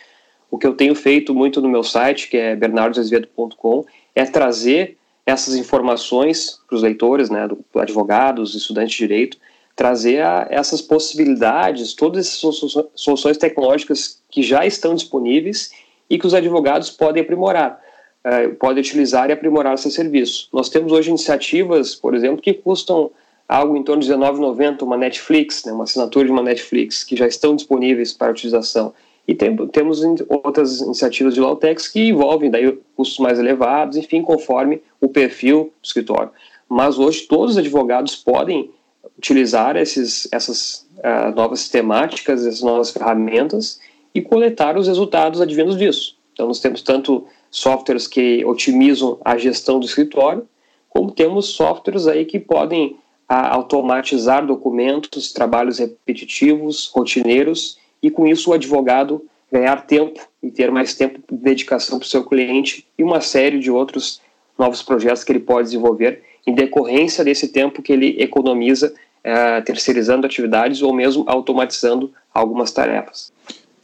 O 0.49 0.57
que 0.57 0.65
eu 0.65 0.73
tenho 0.73 0.95
feito 0.95 1.33
muito 1.33 1.61
no 1.61 1.67
meu 1.67 1.83
site, 1.83 2.29
que 2.29 2.37
é 2.37 2.55
bernardosazevedo.com, 2.55 3.85
é 4.15 4.25
trazer 4.25 4.97
essas 5.25 5.55
informações 5.55 6.59
para 6.67 6.75
os 6.77 6.81
leitores, 6.81 7.29
né, 7.29 7.47
do, 7.47 7.63
advogados, 7.75 8.55
estudantes 8.55 8.93
de 8.93 8.99
direito, 8.99 9.37
trazer 9.75 10.21
a, 10.21 10.47
essas 10.49 10.81
possibilidades, 10.81 11.93
todas 11.93 12.25
essas 12.25 12.85
soluções 12.95 13.37
tecnológicas 13.37 14.21
que 14.31 14.41
já 14.41 14.65
estão 14.65 14.95
disponíveis 14.95 15.71
e 16.09 16.17
que 16.17 16.25
os 16.25 16.33
advogados 16.33 16.89
podem 16.89 17.21
aprimorar 17.21 17.81
é, 18.27 18.49
pode 18.49 18.79
utilizar 18.79 19.29
e 19.29 19.33
aprimorar 19.33 19.77
seu 19.77 19.89
serviço. 19.89 20.49
Nós 20.51 20.67
temos 20.67 20.91
hoje 20.91 21.09
iniciativas, 21.09 21.95
por 21.95 22.13
exemplo, 22.13 22.41
que 22.41 22.53
custam 22.53 23.09
algo 23.47 23.77
em 23.77 23.83
torno 23.83 24.01
de 24.01 24.11
R$19,90, 24.11 24.81
uma 24.81 24.97
Netflix, 24.97 25.63
né, 25.63 25.71
uma 25.71 25.85
assinatura 25.85 26.25
de 26.25 26.31
uma 26.31 26.43
Netflix, 26.43 27.05
que 27.05 27.15
já 27.15 27.25
estão 27.25 27.55
disponíveis 27.55 28.11
para 28.11 28.31
utilização. 28.31 28.93
E 29.25 29.33
tem, 29.33 29.55
temos 29.67 30.01
outras 30.27 30.81
iniciativas 30.81 31.33
de 31.33 31.39
Lautex 31.39 31.87
que 31.87 32.09
envolvem 32.09 32.51
daí 32.51 32.77
custos 32.97 33.19
mais 33.19 33.39
elevados, 33.39 33.95
enfim, 33.95 34.21
conforme 34.21 34.81
o 34.99 35.07
perfil 35.07 35.71
do 35.81 35.85
escritório. 35.85 36.31
Mas 36.67 36.99
hoje 36.99 37.21
todos 37.21 37.51
os 37.51 37.57
advogados 37.57 38.15
podem 38.15 38.69
utilizar 39.17 39.77
esses, 39.77 40.27
essas 40.33 40.85
uh, 40.97 41.33
novas 41.33 41.61
sistemáticas, 41.61 42.45
essas 42.45 42.61
novas 42.61 42.91
ferramentas 42.91 43.79
e 44.13 44.21
coletar 44.21 44.77
os 44.77 44.87
resultados 44.87 45.39
advindos 45.39 45.77
disso. 45.77 46.17
Então 46.33 46.47
nós 46.47 46.59
temos 46.59 46.81
tanto 46.81 47.25
softwares 47.49 48.07
que 48.07 48.43
otimizam 48.45 49.19
a 49.23 49.37
gestão 49.37 49.79
do 49.79 49.85
escritório, 49.85 50.47
como 50.89 51.11
temos 51.11 51.47
softwares 51.47 52.07
aí 52.07 52.25
que 52.25 52.39
podem 52.39 52.97
a, 53.27 53.53
automatizar 53.53 54.45
documentos, 54.45 55.31
trabalhos 55.31 55.79
repetitivos, 55.79 56.89
rotineiros, 56.93 57.77
e 58.01 58.09
com 58.09 58.27
isso 58.27 58.51
o 58.51 58.53
advogado 58.53 59.23
ganhar 59.51 59.85
tempo 59.85 60.19
e 60.41 60.51
ter 60.51 60.71
mais 60.71 60.93
tempo 60.93 61.19
de 61.31 61.37
dedicação 61.37 61.97
para 61.97 62.05
o 62.05 62.09
seu 62.09 62.23
cliente 62.23 62.85
e 62.97 63.03
uma 63.03 63.21
série 63.21 63.59
de 63.59 63.71
outros 63.71 64.21
novos 64.57 64.81
projetos 64.81 65.23
que 65.23 65.31
ele 65.31 65.39
pode 65.39 65.67
desenvolver 65.67 66.23
em 66.45 66.53
decorrência 66.53 67.23
desse 67.23 67.49
tempo 67.49 67.81
que 67.81 67.91
ele 67.91 68.21
economiza 68.21 68.93
é, 69.23 69.61
terceirizando 69.61 70.25
atividades 70.25 70.81
ou 70.81 70.93
mesmo 70.93 71.23
automatizando 71.27 72.13
algumas 72.33 72.71
tarefas. 72.71 73.31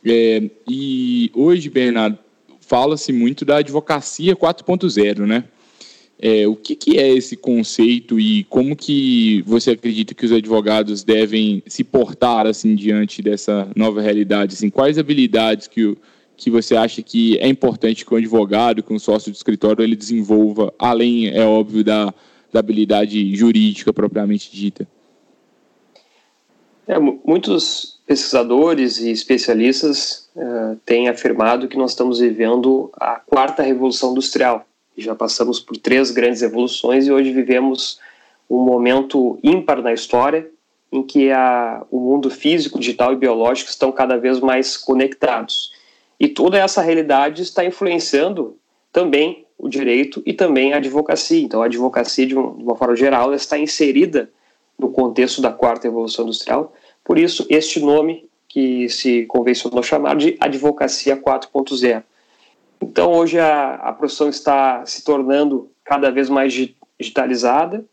É, 0.06 0.44
e 0.68 1.32
hoje, 1.34 1.70
Bernardo, 1.70 2.18
fala-se 2.74 3.14
muito 3.14 3.46
da 3.46 3.58
advocacia 3.58 4.36
4.0, 4.36 5.28
né? 5.28 5.44
É, 6.18 6.48
o 6.48 6.56
que, 6.56 6.76
que, 6.76 6.98
é 6.98 7.08
esse 7.08 7.38
conceito 7.38 8.20
e 8.20 8.46
como 8.46 8.76
que 8.76 9.44
você 9.44 9.72
acredita 9.72 10.16
que 10.16 10.26
os 10.26 10.32
advogados 10.32 11.04
devem 11.04 11.62
se 11.68 11.84
portar 11.84 12.48
assim 12.48 12.74
diante 12.74 13.22
dessa 13.22 13.70
nova 13.76 14.02
realidade? 14.02 14.56
Assim, 14.56 14.72
quais 14.72 14.98
habilidades 14.98 15.68
que, 15.68 15.96
que 16.36 16.50
você 16.50 16.76
acha 16.76 17.04
que 17.04 17.38
é 17.38 17.48
importante 17.48 18.04
que 18.04 18.12
o 18.12 18.18
advogado, 18.18 18.82
que 18.82 18.92
um 18.92 18.98
sócio 18.98 19.32
de 19.32 19.38
escritório, 19.38 19.84
ele 19.84 19.96
desenvolva, 19.96 20.74
além, 20.80 21.28
é 21.28 21.46
óbvio, 21.46 21.84
da, 21.84 22.12
da 22.52 22.60
habilidade 22.60 23.36
jurídica 23.36 23.94
propriamente 23.94 24.50
dita? 24.52 24.88
É, 26.88 26.98
muitos 26.98 27.93
pesquisadores 28.06 29.00
e 29.00 29.12
especialistas 29.12 30.30
uh, 30.36 30.76
têm 30.86 31.10
afirmado 31.10 31.68
que 31.68 31.78
nós 31.78 31.92
estamos 31.92 32.20
vivendo 32.20 32.92
a 32.96 33.16
quarta 33.16 33.64
revolução 33.64 34.12
industrial. 34.12 34.66
Já 34.98 35.16
passamos 35.16 35.60
por 35.60 35.78
três 35.78 36.12
grandes 36.12 36.42
revoluções 36.42 37.08
e 37.08 37.12
hoje 37.12 37.32
vivemos 37.32 38.00
um 38.50 38.60
momento 38.60 39.40
ímpar 39.42 39.82
na 39.82 39.94
história 39.94 40.48
em 40.92 41.02
que 41.02 41.32
a, 41.32 41.84
o 41.90 42.00
mundo 42.00 42.30
físico, 42.30 42.80
digital 42.80 43.14
e 43.14 43.16
biológico 43.16 43.70
estão 43.70 43.92
cada 43.92 44.16
vez 44.16 44.40
mais 44.40 44.78
conectados. 44.78 45.74
E 46.20 46.28
toda 46.28 46.60
essa 46.60 46.82
realidade 46.82 47.42
está 47.42 47.66
influenciando 47.66 48.56
também 48.92 49.46
o 49.58 49.68
direito 49.68 50.22
e 50.26 50.34
também 50.34 50.72
a 50.74 50.78
advocacia. 50.78 51.42
Então, 51.42 51.64
a 51.64 51.66
advocacia, 51.66 52.28
de, 52.28 52.38
um, 52.38 52.56
de 52.58 52.64
uma 52.64 52.76
forma 52.76 52.96
geral, 52.96 53.34
está 53.34 53.58
inserida 53.58 54.30
no 54.78 54.92
contexto 54.92 55.42
da 55.42 55.52
quarta 55.52 55.88
revolução 55.88 56.26
industrial. 56.26 56.74
Por 57.04 57.18
isso, 57.18 57.46
este 57.50 57.80
nome 57.80 58.30
que 58.48 58.88
se 58.88 59.26
convencionou 59.26 59.82
chamar 59.82 60.16
de 60.16 60.38
advocacia 60.40 61.18
4.0. 61.18 62.04
Então, 62.82 63.12
hoje 63.12 63.40
a, 63.40 63.76
a 63.76 63.94
profissão 63.94 64.30
está 64.30 64.86
se 64.86 65.04
tornando 65.04 65.72
cada 65.84 66.12
vez 66.12 66.30
mais 66.30 66.54
digitalizada. 67.00 67.84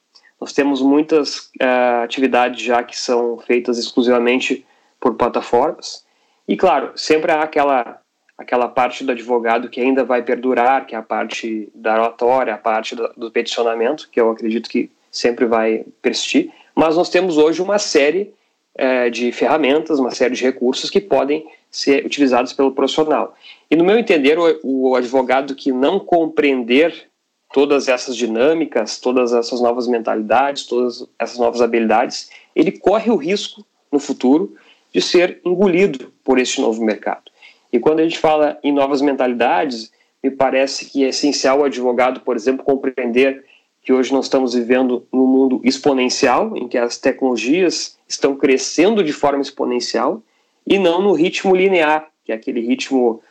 Nós 0.41 0.53
temos 0.53 0.83
muitas 0.83 1.51
uh, 1.61 2.05
atividades 2.05 2.63
já 2.63 2.83
que 2.83 2.99
são 2.99 3.39
feitas 3.39 3.79
exclusivamente 3.79 4.67
por 5.01 5.15
plataformas. 5.15 6.05
E, 6.47 6.57
claro, 6.57 6.93
sempre 6.97 7.33
há 7.33 7.43
aquela, 7.43 8.01
aquela 8.37 8.69
parte 8.69 9.05
do 9.05 9.13
advogado 9.13 9.69
que 9.69 9.81
ainda 9.81 10.05
vai 10.05 10.23
perdurar, 10.23 10.87
que 10.87 10.95
é 10.95 10.99
a 10.99 11.03
parte 11.03 11.71
da 11.75 11.95
oratória, 11.95 12.55
a 12.55 12.59
parte 12.59 12.95
do, 12.95 13.09
do 13.17 13.31
peticionamento, 13.31 14.09
que 14.11 14.21
eu 14.21 14.31
acredito 14.31 14.69
que 14.69 14.91
sempre 15.11 15.47
vai 15.47 15.85
persistir 16.03 16.53
mas 16.81 16.97
nós 16.97 17.11
temos 17.11 17.37
hoje 17.37 17.61
uma 17.61 17.79
série 17.79 18.33
é, 18.81 19.11
de 19.11 19.31
ferramentas, 19.31 19.99
uma 19.99 20.11
série 20.11 20.35
de 20.35 20.43
recursos 20.43 20.89
que 20.89 21.03
podem 21.03 21.47
ser 21.71 22.07
utilizados 22.07 22.55
pelo 22.55 22.73
profissional. 22.73 23.37
E 23.71 23.77
no 23.77 23.85
meu 23.85 23.99
entender, 23.99 24.39
o, 24.39 24.59
o 24.63 24.97
advogado 24.97 25.55
que 25.55 25.71
não 25.71 26.01
compreender 26.01 27.11
todas 27.53 27.89
essas 27.89 28.17
dinâmicas, 28.17 28.99
todas 28.99 29.35
essas 29.35 29.61
novas 29.61 29.87
mentalidades, 29.87 30.65
todas 30.65 31.07
essas 31.19 31.39
novas 31.39 31.61
habilidades, 31.61 32.31
ele 32.57 32.73
corre 32.73 33.11
o 33.11 33.17
risco 33.17 33.67
no 33.93 33.99
futuro 33.99 34.57
de 34.95 35.03
ser 35.03 35.43
engolido 35.45 36.11
por 36.25 36.39
este 36.39 36.63
novo 36.63 36.83
mercado. 36.83 37.31
E 37.71 37.79
quando 37.79 38.01
a 38.01 38.03
gente 38.03 38.19
fala 38.19 38.59
em 38.65 38.73
novas 38.73 39.03
mentalidades, 39.03 39.93
me 40.25 40.31
parece 40.31 40.87
que 40.87 41.05
é 41.05 41.09
essencial 41.09 41.61
o 41.61 41.65
advogado, 41.65 42.21
por 42.21 42.35
exemplo, 42.35 42.65
compreender 42.65 43.45
que 43.83 43.93
hoje 43.93 44.13
nós 44.13 44.27
estamos 44.27 44.55
vivendo 44.55 45.07
num 45.13 45.27
mundo 45.27 45.61
exponencial, 45.65 46.57
em 46.57 46.69
que 46.69 46.77
as 46.77 46.99
tecnologias 46.99 47.99
estão 48.07 48.37
crescendo 48.37 49.03
de 49.03 49.13
forma 49.13 49.41
exponencial 49.41 50.23
e 50.67 50.79
não 50.79 51.01
no 51.01 51.13
ritmo 51.13 51.55
linear, 51.55 52.09
que 52.25 52.33
é 52.33 52.35
aquele 52.35 52.61
ritmo 52.61 53.23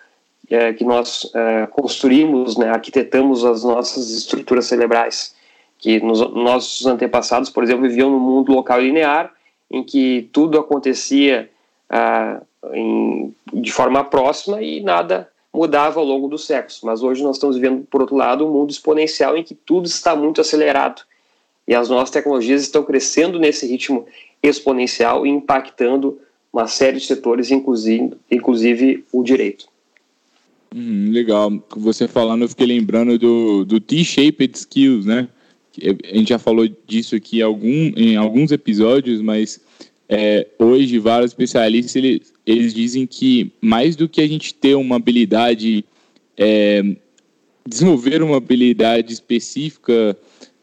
é, 0.49 0.73
que 0.73 0.83
nós 0.83 1.29
é, 1.35 1.67
construímos, 1.67 2.57
né, 2.57 2.69
arquitetamos 2.69 3.45
as 3.45 3.63
nossas 3.63 4.09
estruturas 4.09 4.65
cerebrais. 4.65 5.35
que 5.77 6.01
nos 6.01 6.19
nossos 6.33 6.85
antepassados, 6.85 7.49
por 7.49 7.63
exemplo, 7.63 7.87
viviam 7.87 8.09
no 8.09 8.19
mundo 8.19 8.51
local 8.51 8.81
linear, 8.81 9.31
em 9.71 9.81
que 9.83 10.27
tudo 10.33 10.59
acontecia 10.59 11.49
ah, 11.89 12.41
em, 12.73 13.33
de 13.53 13.71
forma 13.71 14.03
próxima 14.03 14.61
e 14.61 14.81
nada 14.81 15.29
mudava 15.53 15.99
ao 15.99 16.05
longo 16.05 16.27
dos 16.27 16.45
séculos. 16.45 16.81
Mas 16.83 17.01
hoje 17.01 17.23
nós 17.23 17.35
estamos 17.35 17.55
vivendo, 17.55 17.85
por 17.89 18.01
outro 18.01 18.15
lado, 18.15 18.45
um 18.45 18.51
mundo 18.51 18.71
exponencial 18.71 19.37
em 19.37 19.43
que 19.43 19.53
tudo 19.53 19.87
está 19.87 20.15
muito 20.15 20.41
acelerado 20.41 21.01
e 21.69 21.75
as 21.75 21.87
nossas 21.87 22.09
tecnologias 22.09 22.63
estão 22.63 22.83
crescendo 22.83 23.37
nesse 23.37 23.67
ritmo 23.67 24.07
exponencial 24.41 25.23
e 25.23 25.29
impactando 25.29 26.17
uma 26.51 26.65
série 26.65 26.97
de 26.97 27.05
setores, 27.05 27.51
inclusive, 27.51 28.13
inclusive 28.31 29.05
o 29.13 29.21
direito. 29.21 29.67
Hum, 30.75 31.11
legal. 31.11 31.51
Você 31.77 32.07
falando, 32.07 32.41
eu 32.41 32.49
fiquei 32.49 32.65
lembrando 32.65 33.19
do, 33.19 33.65
do 33.65 33.79
T-shaped 33.79 34.57
skills, 34.57 35.05
né? 35.05 35.27
A 36.11 36.17
gente 36.17 36.29
já 36.29 36.39
falou 36.39 36.67
disso 36.87 37.15
aqui 37.15 37.39
algum, 37.39 37.91
em 37.95 38.17
alguns 38.17 38.51
episódios, 38.51 39.21
mas 39.21 39.61
é, 40.09 40.47
hoje 40.57 40.97
vários 40.97 41.31
especialistas 41.31 41.95
eles, 41.95 42.33
eles 42.43 42.73
dizem 42.73 43.05
que 43.05 43.51
mais 43.61 43.95
do 43.95 44.09
que 44.09 44.19
a 44.19 44.27
gente 44.27 44.55
ter 44.55 44.73
uma 44.73 44.95
habilidade, 44.95 45.85
é, 46.35 46.83
desenvolver 47.67 48.23
uma 48.23 48.37
habilidade 48.37 49.13
específica, 49.13 50.17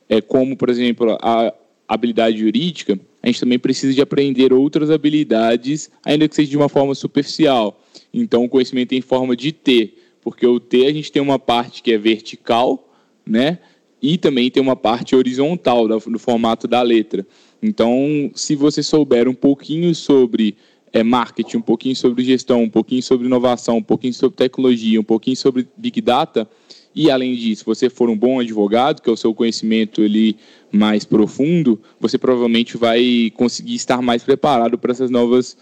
é, 0.08 0.20
como 0.20 0.56
por 0.56 0.68
exemplo 0.68 1.16
a 1.22 1.54
habilidade 1.86 2.38
jurídica, 2.38 2.98
a 3.22 3.28
gente 3.28 3.40
também 3.40 3.58
precisa 3.58 3.94
de 3.94 4.00
aprender 4.00 4.52
outras 4.52 4.90
habilidades, 4.90 5.90
ainda 6.04 6.28
que 6.28 6.34
seja 6.34 6.50
de 6.50 6.56
uma 6.56 6.68
forma 6.68 6.94
superficial. 6.94 7.80
Então, 8.12 8.44
o 8.44 8.48
conhecimento 8.48 8.94
em 8.94 9.00
forma 9.00 9.36
de 9.36 9.52
T, 9.52 9.94
porque 10.20 10.46
o 10.46 10.58
T 10.58 10.86
a 10.86 10.92
gente 10.92 11.10
tem 11.10 11.22
uma 11.22 11.38
parte 11.38 11.82
que 11.82 11.92
é 11.92 11.98
vertical, 11.98 12.92
né? 13.24 13.58
E 14.00 14.18
também 14.18 14.50
tem 14.50 14.62
uma 14.62 14.76
parte 14.76 15.16
horizontal 15.16 15.88
no 15.88 16.18
formato 16.18 16.68
da 16.68 16.82
letra. 16.82 17.26
Então, 17.62 18.30
se 18.34 18.54
você 18.54 18.82
souber 18.82 19.28
um 19.28 19.34
pouquinho 19.34 19.94
sobre 19.94 20.56
é, 20.92 21.02
marketing, 21.02 21.58
um 21.58 21.62
pouquinho 21.62 21.96
sobre 21.96 22.24
gestão, 22.24 22.62
um 22.62 22.70
pouquinho 22.70 23.02
sobre 23.02 23.26
inovação, 23.26 23.78
um 23.78 23.82
pouquinho 23.82 24.14
sobre 24.14 24.36
tecnologia, 24.36 25.00
um 25.00 25.04
pouquinho 25.04 25.36
sobre 25.36 25.68
big 25.76 26.00
data, 26.00 26.48
e 26.94 27.10
além 27.10 27.34
disso, 27.34 27.64
você 27.66 27.90
for 27.90 28.08
um 28.08 28.16
bom 28.16 28.40
advogado, 28.40 29.02
que 29.02 29.10
é 29.10 29.12
o 29.12 29.16
seu 29.16 29.34
conhecimento 29.34 30.00
ali 30.00 30.36
mais 30.72 31.04
profundo, 31.04 31.78
você 32.00 32.16
provavelmente 32.16 32.78
vai 32.78 33.30
conseguir 33.36 33.74
estar 33.74 34.00
mais 34.00 34.22
preparado 34.22 34.78
para 34.78 34.92
essas 34.92 35.10
novas 35.10 35.56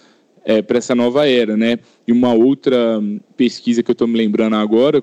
é, 0.44 0.60
para 0.60 0.78
essa 0.78 0.94
nova 0.94 1.26
era, 1.26 1.56
né? 1.56 1.78
E 2.06 2.12
uma 2.12 2.34
outra 2.34 3.02
pesquisa 3.36 3.82
que 3.82 3.90
eu 3.90 3.94
estou 3.94 4.06
me 4.06 4.16
lembrando 4.16 4.54
agora, 4.56 5.02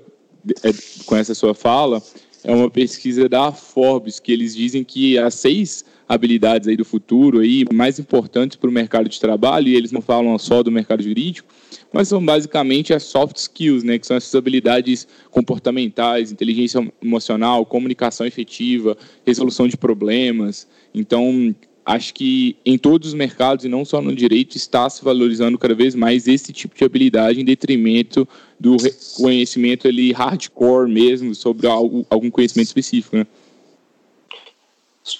é, 0.64 0.72
com 1.06 1.16
essa 1.16 1.34
sua 1.34 1.54
fala, 1.54 2.02
é 2.44 2.54
uma 2.54 2.70
pesquisa 2.70 3.28
da 3.28 3.52
Forbes, 3.52 4.20
que 4.20 4.32
eles 4.32 4.56
dizem 4.56 4.84
que 4.84 5.18
as 5.18 5.34
seis 5.36 5.84
habilidades 6.12 6.68
aí 6.68 6.76
do 6.76 6.84
futuro 6.84 7.40
aí 7.40 7.64
mais 7.74 7.98
importantes 7.98 8.58
para 8.58 8.70
o 8.70 8.74
mercado 8.74 9.08
de 9.08 9.18
trabalho, 9.18 9.70
e 9.70 9.76
eles 9.76 9.94
não 9.94 10.02
falam 10.02 10.38
só 10.38 10.62
do 10.62 10.70
mercado 10.70 11.02
jurídico, 11.02 11.48
mas 11.94 12.10
são 12.10 12.24
basicamente 12.24 12.94
as 12.94 13.04
soft 13.04 13.38
skills, 13.38 13.82
né, 13.84 13.98
que 13.98 14.06
são 14.06 14.18
essas 14.18 14.36
habilidades 14.36 15.08
comportamentais, 15.30 16.30
inteligência 16.30 16.86
emocional, 17.02 17.66
comunicação 17.66 18.26
efetiva, 18.26 18.98
resolução 19.26 19.70
de 19.70 19.78
problemas. 19.78 20.68
Então, 20.94 21.56
acho 21.86 22.14
que 22.14 22.58
em 22.66 22.78
todos 22.78 23.10
os 23.10 23.14
mercados 23.14 23.64
e 23.64 23.70
não 23.70 23.86
só 23.86 24.02
no 24.02 24.14
direito 24.14 24.58
está 24.58 24.90
se 24.90 25.02
valorizando 25.04 25.58
cada 25.58 25.74
vez 25.74 25.96
mais 25.96 26.28
esse 26.28 26.52
tipo 26.52 26.78
de 26.78 26.84
habilidade 26.84 27.40
em 27.40 27.46
detrimento 27.46 28.28
do 28.60 28.76
conhecimento 29.16 29.88
ali 29.88 30.12
hardcore 30.12 30.92
mesmo 30.92 31.34
sobre 31.34 31.68
algum 31.68 32.30
conhecimento 32.30 32.68
específico, 32.68 33.16
né? 33.16 33.26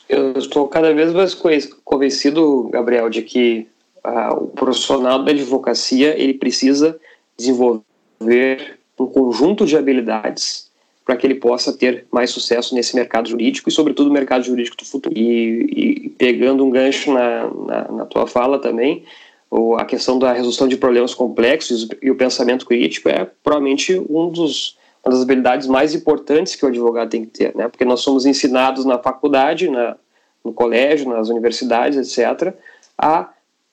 Eu 0.08 0.34
estou 0.38 0.68
cada 0.68 0.94
vez 0.94 1.14
mais 1.14 1.36
convencido, 1.84 2.70
Gabriel, 2.72 3.10
de 3.10 3.22
que 3.22 3.68
ah, 4.04 4.34
o 4.34 4.48
profissional 4.48 5.24
da 5.24 5.32
advocacia 5.32 6.18
ele 6.18 6.34
precisa 6.34 7.00
desenvolver 7.38 8.80
um 9.00 9.06
conjunto 9.06 9.66
de 9.66 9.76
habilidades 9.76 10.70
para 11.06 11.16
que 11.18 11.26
ele 11.26 11.36
possa 11.36 11.74
ter 11.74 12.06
mais 12.12 12.30
sucesso 12.30 12.76
nesse 12.76 12.96
mercado 12.96 13.30
jurídico 13.30 13.68
e, 13.68 13.72
sobretudo, 13.72 14.08
no 14.08 14.14
mercado 14.14 14.44
jurídico 14.44 14.78
do 14.78 14.86
futuro. 14.86 15.18
E, 15.18 16.06
e 16.06 16.10
pegando 16.10 16.64
um 16.64 16.70
gancho 16.70 17.12
na, 17.12 17.50
na, 17.50 17.92
na, 17.92 18.06
tua 18.06 18.28
fala 18.28 18.60
também, 18.60 19.04
ou 19.50 19.76
a 19.76 19.84
questão 19.84 20.18
da 20.18 20.32
resolução 20.32 20.68
de 20.68 20.78
problemas 20.78 21.14
complexos 21.14 21.88
e 22.02 22.10
o 22.10 22.16
pensamento 22.16 22.66
crítico 22.66 23.10
é 23.10 23.28
provavelmente 23.44 24.02
um 24.10 24.30
dos, 24.30 24.78
uma 25.04 25.14
das 25.14 25.22
habilidades 25.22 25.68
mais 25.68 25.96
importantes 25.96 26.56
que 26.56 26.66
o 26.66 26.68
advogado 26.68 27.10
tem 27.10 27.26
que 27.26 27.32
ter, 27.32 27.56
né? 27.56 27.68
Porque 27.68 27.86
nós 27.86 28.02
somos 28.02 28.26
ensinados 28.26 28.86
na 28.86 28.98
faculdade, 29.00 29.70
na, 29.70 29.96
no 30.44 30.54
colégio, 30.54 31.10
nas 31.10 31.30
universidades, 31.30 31.98
etc., 31.98 32.54
a 32.98 33.30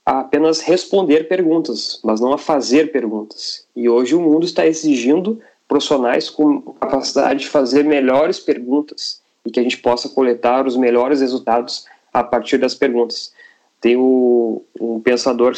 a 0.08 0.20
apenas 0.20 0.62
responder 0.62 1.28
perguntas, 1.28 2.00
mas 2.02 2.18
não 2.18 2.32
a 2.32 2.38
fazer 2.38 2.90
perguntas. 2.90 3.66
E 3.76 3.90
hoje 3.90 4.14
o 4.14 4.20
mundo 4.20 4.46
está 4.46 4.66
exigindo 4.66 5.38
profissionais 5.68 6.30
com 6.30 6.62
capacidade 6.62 7.40
de 7.40 7.48
fazer 7.48 7.84
melhores 7.84 8.40
perguntas 8.40 9.20
e 9.44 9.50
que 9.50 9.60
a 9.60 9.62
gente 9.62 9.76
possa 9.76 10.08
coletar 10.08 10.66
os 10.66 10.78
melhores 10.78 11.20
resultados 11.20 11.84
a 12.10 12.24
partir 12.24 12.56
das 12.56 12.74
perguntas. 12.74 13.34
Tem 13.82 13.98
o, 13.98 14.62
um 14.80 14.98
pensador 14.98 15.54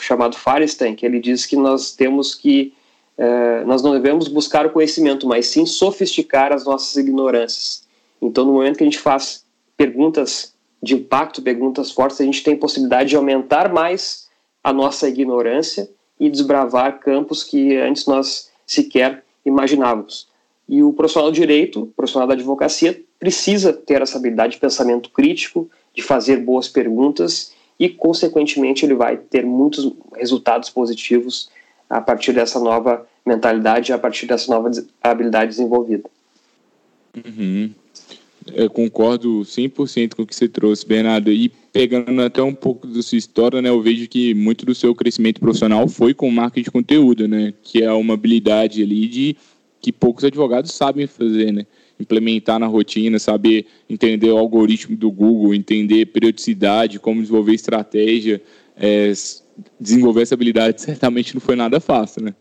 chamado 0.00 0.38
Firestein, 0.38 0.94
que 0.94 1.04
ele 1.04 1.20
diz 1.20 1.44
que 1.44 1.54
nós 1.54 1.94
temos 1.94 2.34
que 2.34 2.72
eh, 3.18 3.64
nós 3.64 3.82
não 3.82 3.92
devemos 3.92 4.28
buscar 4.28 4.66
o 4.66 4.70
conhecimento, 4.70 5.26
mas 5.26 5.46
sim 5.46 5.64
sofisticar 5.64 6.52
as 6.52 6.64
nossas 6.64 6.96
ignorâncias. 6.96 7.84
Então, 8.20 8.44
no 8.44 8.52
momento 8.52 8.76
que 8.76 8.84
a 8.84 8.86
gente 8.86 8.98
faz 8.98 9.44
perguntas 9.76 10.54
de 10.82 10.94
impacto, 10.94 11.42
perguntas 11.42 11.90
fortes, 11.90 12.20
a 12.20 12.24
gente 12.24 12.42
tem 12.42 12.56
possibilidade 12.56 13.10
de 13.10 13.16
aumentar 13.16 13.72
mais 13.72 14.28
a 14.62 14.72
nossa 14.72 15.08
ignorância 15.08 15.88
e 16.18 16.28
desbravar 16.28 16.98
campos 17.00 17.44
que 17.44 17.76
antes 17.76 18.06
nós 18.06 18.50
sequer 18.66 19.24
imaginávamos. 19.44 20.28
E 20.68 20.82
o 20.82 20.92
profissional 20.92 21.30
do 21.30 21.34
direito, 21.34 21.82
o 21.82 21.86
profissional 21.86 22.26
da 22.26 22.34
advocacia, 22.34 23.00
precisa 23.18 23.72
ter 23.72 24.02
essa 24.02 24.18
habilidade 24.18 24.54
de 24.54 24.60
pensamento 24.60 25.10
crítico, 25.10 25.70
de 25.94 26.02
fazer 26.02 26.38
boas 26.38 26.68
perguntas 26.68 27.52
e, 27.78 27.88
consequentemente, 27.88 28.84
ele 28.84 28.94
vai 28.94 29.16
ter 29.16 29.44
muitos 29.44 29.92
resultados 30.14 30.68
positivos 30.68 31.48
a 31.88 32.00
partir 32.00 32.32
dessa 32.32 32.58
nova 32.58 33.06
mentalidade, 33.24 33.92
a 33.92 33.98
partir 33.98 34.26
dessa 34.26 34.52
nova 34.52 34.70
habilidade 35.02 35.50
desenvolvida. 35.50 36.08
Uhum. 37.16 37.70
Eu 38.54 38.70
concordo 38.70 39.40
100% 39.40 40.14
com 40.14 40.22
o 40.22 40.26
que 40.26 40.34
você 40.34 40.48
trouxe, 40.48 40.86
Bernardo. 40.86 41.32
E 41.32 41.48
pegando 41.72 42.22
até 42.22 42.42
um 42.42 42.54
pouco 42.54 42.86
da 42.86 43.02
sua 43.02 43.18
história, 43.18 43.60
né, 43.60 43.68
eu 43.68 43.82
vejo 43.82 44.08
que 44.08 44.34
muito 44.34 44.64
do 44.64 44.74
seu 44.74 44.94
crescimento 44.94 45.40
profissional 45.40 45.88
foi 45.88 46.14
com 46.14 46.30
marketing 46.30 46.64
de 46.64 46.70
conteúdo, 46.70 47.26
né, 47.26 47.52
que 47.62 47.82
é 47.82 47.92
uma 47.92 48.14
habilidade 48.14 48.82
ali 48.82 49.08
de 49.08 49.36
que 49.80 49.92
poucos 49.92 50.24
advogados 50.24 50.72
sabem 50.72 51.06
fazer, 51.06 51.52
né? 51.52 51.66
Implementar 51.98 52.58
na 52.58 52.66
rotina, 52.66 53.18
saber 53.18 53.66
entender 53.88 54.30
o 54.30 54.36
algoritmo 54.36 54.96
do 54.96 55.10
Google, 55.10 55.54
entender 55.54 56.06
periodicidade, 56.06 56.98
como 56.98 57.20
desenvolver 57.20 57.54
estratégia, 57.54 58.42
é, 58.76 59.12
desenvolver 59.80 60.22
essa 60.22 60.34
habilidade 60.34 60.80
certamente 60.80 61.34
não 61.34 61.40
foi 61.40 61.56
nada 61.56 61.80
fácil, 61.80 62.22
né? 62.24 62.34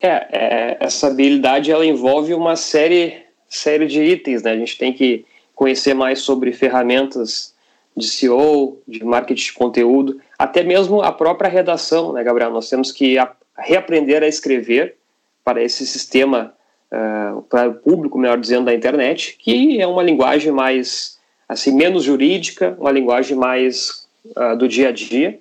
É, 0.00 0.08
é, 0.08 0.76
essa 0.80 1.06
habilidade 1.06 1.70
ela 1.70 1.86
envolve 1.86 2.34
uma 2.34 2.56
série 2.56 3.24
série 3.48 3.86
de 3.86 4.02
itens, 4.02 4.42
né? 4.42 4.50
A 4.50 4.56
gente 4.56 4.76
tem 4.76 4.92
que 4.92 5.24
conhecer 5.54 5.94
mais 5.94 6.20
sobre 6.20 6.52
ferramentas 6.52 7.54
de 7.96 8.06
SEO, 8.06 8.78
de 8.88 9.04
marketing 9.04 9.44
de 9.44 9.52
conteúdo, 9.52 10.20
até 10.36 10.64
mesmo 10.64 11.00
a 11.00 11.12
própria 11.12 11.48
redação, 11.48 12.12
né, 12.12 12.24
Gabriel? 12.24 12.50
Nós 12.50 12.68
temos 12.68 12.90
que 12.90 13.16
reaprender 13.56 14.22
a 14.22 14.26
escrever 14.26 14.96
para 15.44 15.62
esse 15.62 15.86
sistema, 15.86 16.52
uh, 16.90 17.42
para 17.42 17.68
o 17.68 17.74
público, 17.74 18.18
melhor 18.18 18.38
dizendo, 18.38 18.64
da 18.64 18.74
internet, 18.74 19.36
que 19.38 19.80
é 19.80 19.86
uma 19.86 20.02
linguagem 20.02 20.50
mais, 20.50 21.18
assim, 21.48 21.72
menos 21.72 22.02
jurídica, 22.02 22.76
uma 22.80 22.90
linguagem 22.90 23.36
mais 23.36 24.08
uh, 24.36 24.56
do 24.56 24.66
dia 24.66 24.88
a 24.88 24.92
dia. 24.92 25.38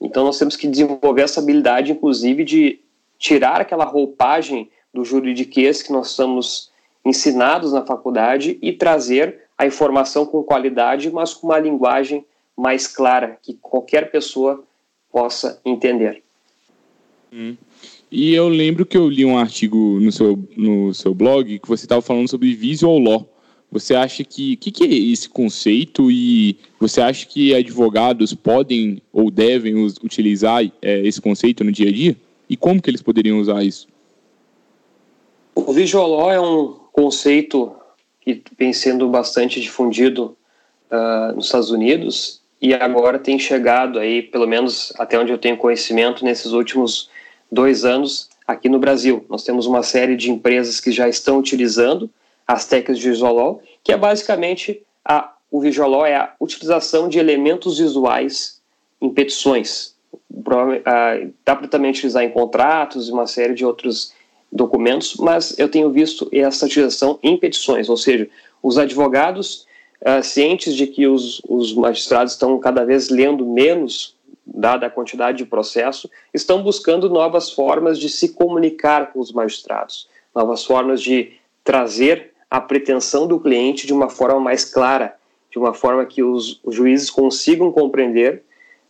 Então, 0.00 0.24
nós 0.24 0.38
temos 0.38 0.56
que 0.56 0.66
desenvolver 0.66 1.22
essa 1.22 1.40
habilidade, 1.40 1.92
inclusive, 1.92 2.44
de 2.44 2.80
tirar 3.18 3.60
aquela 3.60 3.84
roupagem 3.84 4.70
do 4.92 5.04
juridiquês 5.04 5.82
que 5.82 5.92
nós 5.92 6.10
estamos 6.10 6.70
ensinados 7.04 7.72
na 7.72 7.84
faculdade 7.84 8.58
e 8.60 8.72
trazer 8.72 9.42
a 9.56 9.66
informação 9.66 10.26
com 10.26 10.42
qualidade, 10.42 11.10
mas 11.10 11.32
com 11.32 11.46
uma 11.46 11.58
linguagem 11.58 12.24
mais 12.56 12.86
clara, 12.86 13.38
que 13.42 13.54
qualquer 13.54 14.10
pessoa 14.10 14.64
possa 15.10 15.60
entender. 15.64 16.22
Hum. 17.32 17.56
E 18.10 18.34
eu 18.34 18.48
lembro 18.48 18.86
que 18.86 18.96
eu 18.96 19.08
li 19.08 19.24
um 19.24 19.38
artigo 19.38 19.98
no 20.00 20.12
seu, 20.12 20.38
no 20.56 20.94
seu 20.94 21.14
blog 21.14 21.58
que 21.58 21.68
você 21.68 21.84
estava 21.84 22.00
falando 22.00 22.28
sobre 22.28 22.54
visual 22.54 22.98
law. 22.98 23.28
Você 23.78 23.94
acha 23.94 24.24
que 24.24 24.54
o 24.54 24.56
que, 24.56 24.70
que, 24.70 24.84
é 24.84 25.12
esse 25.12 25.28
conceito 25.28 26.10
e 26.10 26.56
você 26.80 27.02
acha 27.02 27.26
que 27.26 27.54
advogados 27.54 28.32
podem 28.32 29.02
ou 29.12 29.30
devem 29.30 29.74
utilizar 30.02 30.64
é, 30.80 31.06
esse 31.06 31.20
conceito 31.20 31.62
no 31.62 31.70
dia 31.70 31.90
a 31.90 31.92
dia? 31.92 32.16
E 32.48 32.56
como 32.56 32.80
que 32.80 32.88
eles 32.88 33.02
poderiam 33.02 33.38
usar 33.38 33.62
isso? 33.62 33.86
O 35.54 35.74
visual 35.74 36.32
é 36.32 36.40
um 36.40 36.68
conceito 36.90 37.76
e 38.26 38.42
vem 38.58 38.72
sendo 38.72 39.10
bastante 39.10 39.60
difundido 39.60 40.34
uh, 40.90 41.36
nos 41.36 41.44
Estados 41.44 41.70
Unidos 41.70 42.40
e 42.62 42.72
agora 42.72 43.18
tem 43.18 43.38
chegado 43.38 43.98
aí, 43.98 44.22
pelo 44.22 44.46
menos 44.46 44.90
até 44.98 45.18
onde 45.18 45.32
eu 45.32 45.38
tenho 45.38 45.58
conhecimento, 45.58 46.24
nesses 46.24 46.52
últimos 46.52 47.10
dois 47.52 47.84
anos 47.84 48.30
aqui 48.46 48.70
no 48.70 48.78
Brasil. 48.78 49.26
Nós 49.28 49.44
temos 49.44 49.66
uma 49.66 49.82
série 49.82 50.16
de 50.16 50.30
empresas 50.30 50.80
que 50.80 50.90
já 50.90 51.06
estão 51.10 51.38
utilizando 51.38 52.08
as 52.46 52.66
técnicas 52.66 52.98
de 52.98 53.10
Visualol, 53.10 53.62
que 53.82 53.92
é 53.92 53.96
basicamente 53.96 54.82
a, 55.04 55.32
o 55.50 55.60
Visualol 55.60 56.06
é 56.06 56.16
a 56.16 56.34
utilização 56.40 57.08
de 57.08 57.18
elementos 57.18 57.78
visuais 57.78 58.60
em 59.00 59.10
petições. 59.10 59.94
Dá 61.44 61.56
para 61.56 61.68
também 61.68 61.90
utilizar 61.90 62.22
em 62.22 62.30
contratos 62.30 63.08
e 63.08 63.12
uma 63.12 63.26
série 63.26 63.54
de 63.54 63.64
outros 63.64 64.12
documentos, 64.52 65.16
mas 65.16 65.58
eu 65.58 65.68
tenho 65.68 65.90
visto 65.90 66.28
essa 66.32 66.66
utilização 66.66 67.18
em 67.22 67.36
petições, 67.36 67.88
ou 67.88 67.96
seja, 67.96 68.28
os 68.62 68.78
advogados 68.78 69.66
uh, 70.00 70.22
cientes 70.22 70.74
de 70.74 70.86
que 70.86 71.06
os, 71.06 71.42
os 71.48 71.74
magistrados 71.74 72.32
estão 72.32 72.58
cada 72.58 72.84
vez 72.84 73.08
lendo 73.08 73.44
menos, 73.44 74.14
dada 74.46 74.86
a 74.86 74.90
quantidade 74.90 75.38
de 75.38 75.44
processo, 75.44 76.08
estão 76.32 76.62
buscando 76.62 77.10
novas 77.10 77.50
formas 77.50 77.98
de 77.98 78.08
se 78.08 78.30
comunicar 78.30 79.12
com 79.12 79.20
os 79.20 79.32
magistrados, 79.32 80.08
novas 80.34 80.64
formas 80.64 81.02
de 81.02 81.32
trazer 81.64 82.32
a 82.50 82.60
pretensão 82.60 83.26
do 83.26 83.40
cliente 83.40 83.86
de 83.86 83.92
uma 83.92 84.08
forma 84.08 84.40
mais 84.40 84.64
clara, 84.64 85.16
de 85.50 85.58
uma 85.58 85.74
forma 85.74 86.04
que 86.04 86.22
os, 86.22 86.60
os 86.62 86.74
juízes 86.74 87.10
consigam 87.10 87.72
compreender 87.72 88.42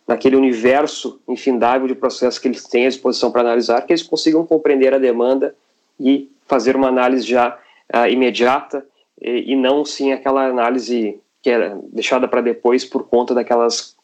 naquele 0.06 0.36
universo 0.36 1.20
infindável 1.26 1.88
de 1.88 1.94
processos 1.94 2.38
que 2.38 2.46
eles 2.46 2.64
têm 2.64 2.86
à 2.86 2.88
disposição 2.88 3.30
para 3.30 3.40
analisar, 3.40 3.82
que 3.82 3.92
eles 3.92 4.02
consigam 4.02 4.46
compreender 4.46 4.94
a 4.94 4.98
demanda 4.98 5.54
e 5.98 6.30
fazer 6.46 6.76
uma 6.76 6.88
análise 6.88 7.26
já 7.26 7.58
uh, 7.94 8.06
imediata 8.08 8.86
e, 9.20 9.52
e, 9.52 9.56
não 9.56 9.84
sim 9.84 10.12
aquela 10.12 10.46
análise 10.46 11.18
que 11.42 11.50
era 11.50 11.78
deixada 11.92 12.28
para 12.28 12.40
depois 12.40 12.84
por 12.84 13.08
conta 13.08 13.34
daquelas 13.34 13.96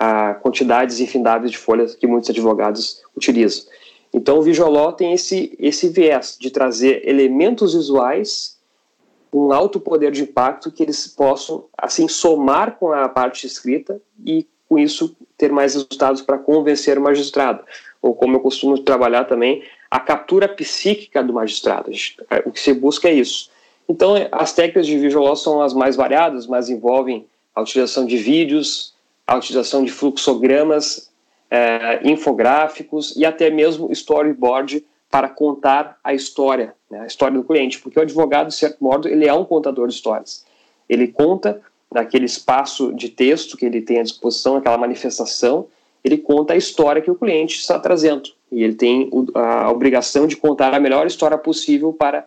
uh, 0.00 0.38
quantidades 0.42 1.00
infindáveis 1.00 1.52
de 1.52 1.58
folhas 1.58 1.94
que 1.94 2.06
muitos 2.06 2.28
advogados 2.28 3.02
utilizam. 3.16 3.64
Então 4.12 4.38
o 4.38 4.42
Visualó 4.42 4.92
tem 4.92 5.12
esse, 5.12 5.56
esse 5.58 5.88
viés 5.88 6.36
de 6.38 6.50
trazer 6.50 7.06
elementos 7.08 7.74
visuais 7.74 8.55
com 9.36 9.52
alto 9.52 9.78
poder 9.78 10.12
de 10.12 10.22
impacto 10.22 10.72
que 10.72 10.82
eles 10.82 11.06
possam 11.06 11.66
assim 11.76 12.08
somar 12.08 12.78
com 12.78 12.90
a 12.90 13.06
parte 13.06 13.46
escrita 13.46 14.00
e 14.24 14.46
com 14.66 14.78
isso 14.78 15.14
ter 15.36 15.52
mais 15.52 15.74
resultados 15.74 16.22
para 16.22 16.38
convencer 16.38 16.96
o 16.96 17.02
magistrado. 17.02 17.62
Ou 18.00 18.14
como 18.14 18.36
eu 18.36 18.40
costumo 18.40 18.78
trabalhar 18.78 19.24
também, 19.24 19.62
a 19.90 20.00
captura 20.00 20.48
psíquica 20.48 21.22
do 21.22 21.34
magistrado. 21.34 21.90
É, 22.30 22.44
o 22.46 22.50
que 22.50 22.58
se 22.58 22.72
busca 22.72 23.10
é 23.10 23.12
isso. 23.12 23.50
Então, 23.86 24.14
as 24.32 24.54
técnicas 24.54 24.86
de 24.86 24.96
visual 24.98 25.36
são 25.36 25.60
as 25.60 25.74
mais 25.74 25.96
variadas, 25.96 26.46
mas 26.46 26.70
envolvem 26.70 27.26
a 27.54 27.60
utilização 27.60 28.06
de 28.06 28.16
vídeos, 28.16 28.94
a 29.26 29.36
utilização 29.36 29.84
de 29.84 29.92
fluxogramas, 29.92 31.10
é, 31.50 32.00
infográficos 32.08 33.14
e 33.14 33.26
até 33.26 33.50
mesmo 33.50 33.92
storyboard 33.92 34.82
para 35.10 35.28
contar 35.28 35.98
a 36.02 36.12
história, 36.14 36.74
né, 36.90 37.00
a 37.00 37.06
história 37.06 37.38
do 37.38 37.44
cliente, 37.44 37.78
porque 37.78 37.98
o 37.98 38.02
advogado, 38.02 38.48
de 38.48 38.54
certo 38.54 38.82
modo, 38.82 39.08
ele 39.08 39.26
é 39.26 39.32
um 39.32 39.44
contador 39.44 39.88
de 39.88 39.94
histórias. 39.94 40.44
Ele 40.88 41.08
conta 41.08 41.60
naquele 41.92 42.26
espaço 42.26 42.92
de 42.92 43.08
texto 43.08 43.56
que 43.56 43.64
ele 43.64 43.80
tem 43.80 44.00
à 44.00 44.02
disposição, 44.02 44.56
aquela 44.56 44.76
manifestação, 44.76 45.66
ele 46.04 46.18
conta 46.18 46.54
a 46.54 46.56
história 46.56 47.02
que 47.02 47.10
o 47.10 47.14
cliente 47.14 47.58
está 47.58 47.78
trazendo. 47.78 48.30
E 48.50 48.62
ele 48.62 48.74
tem 48.74 49.10
a 49.34 49.70
obrigação 49.70 50.26
de 50.26 50.36
contar 50.36 50.72
a 50.72 50.78
melhor 50.78 51.06
história 51.06 51.36
possível 51.36 51.92
para 51.92 52.26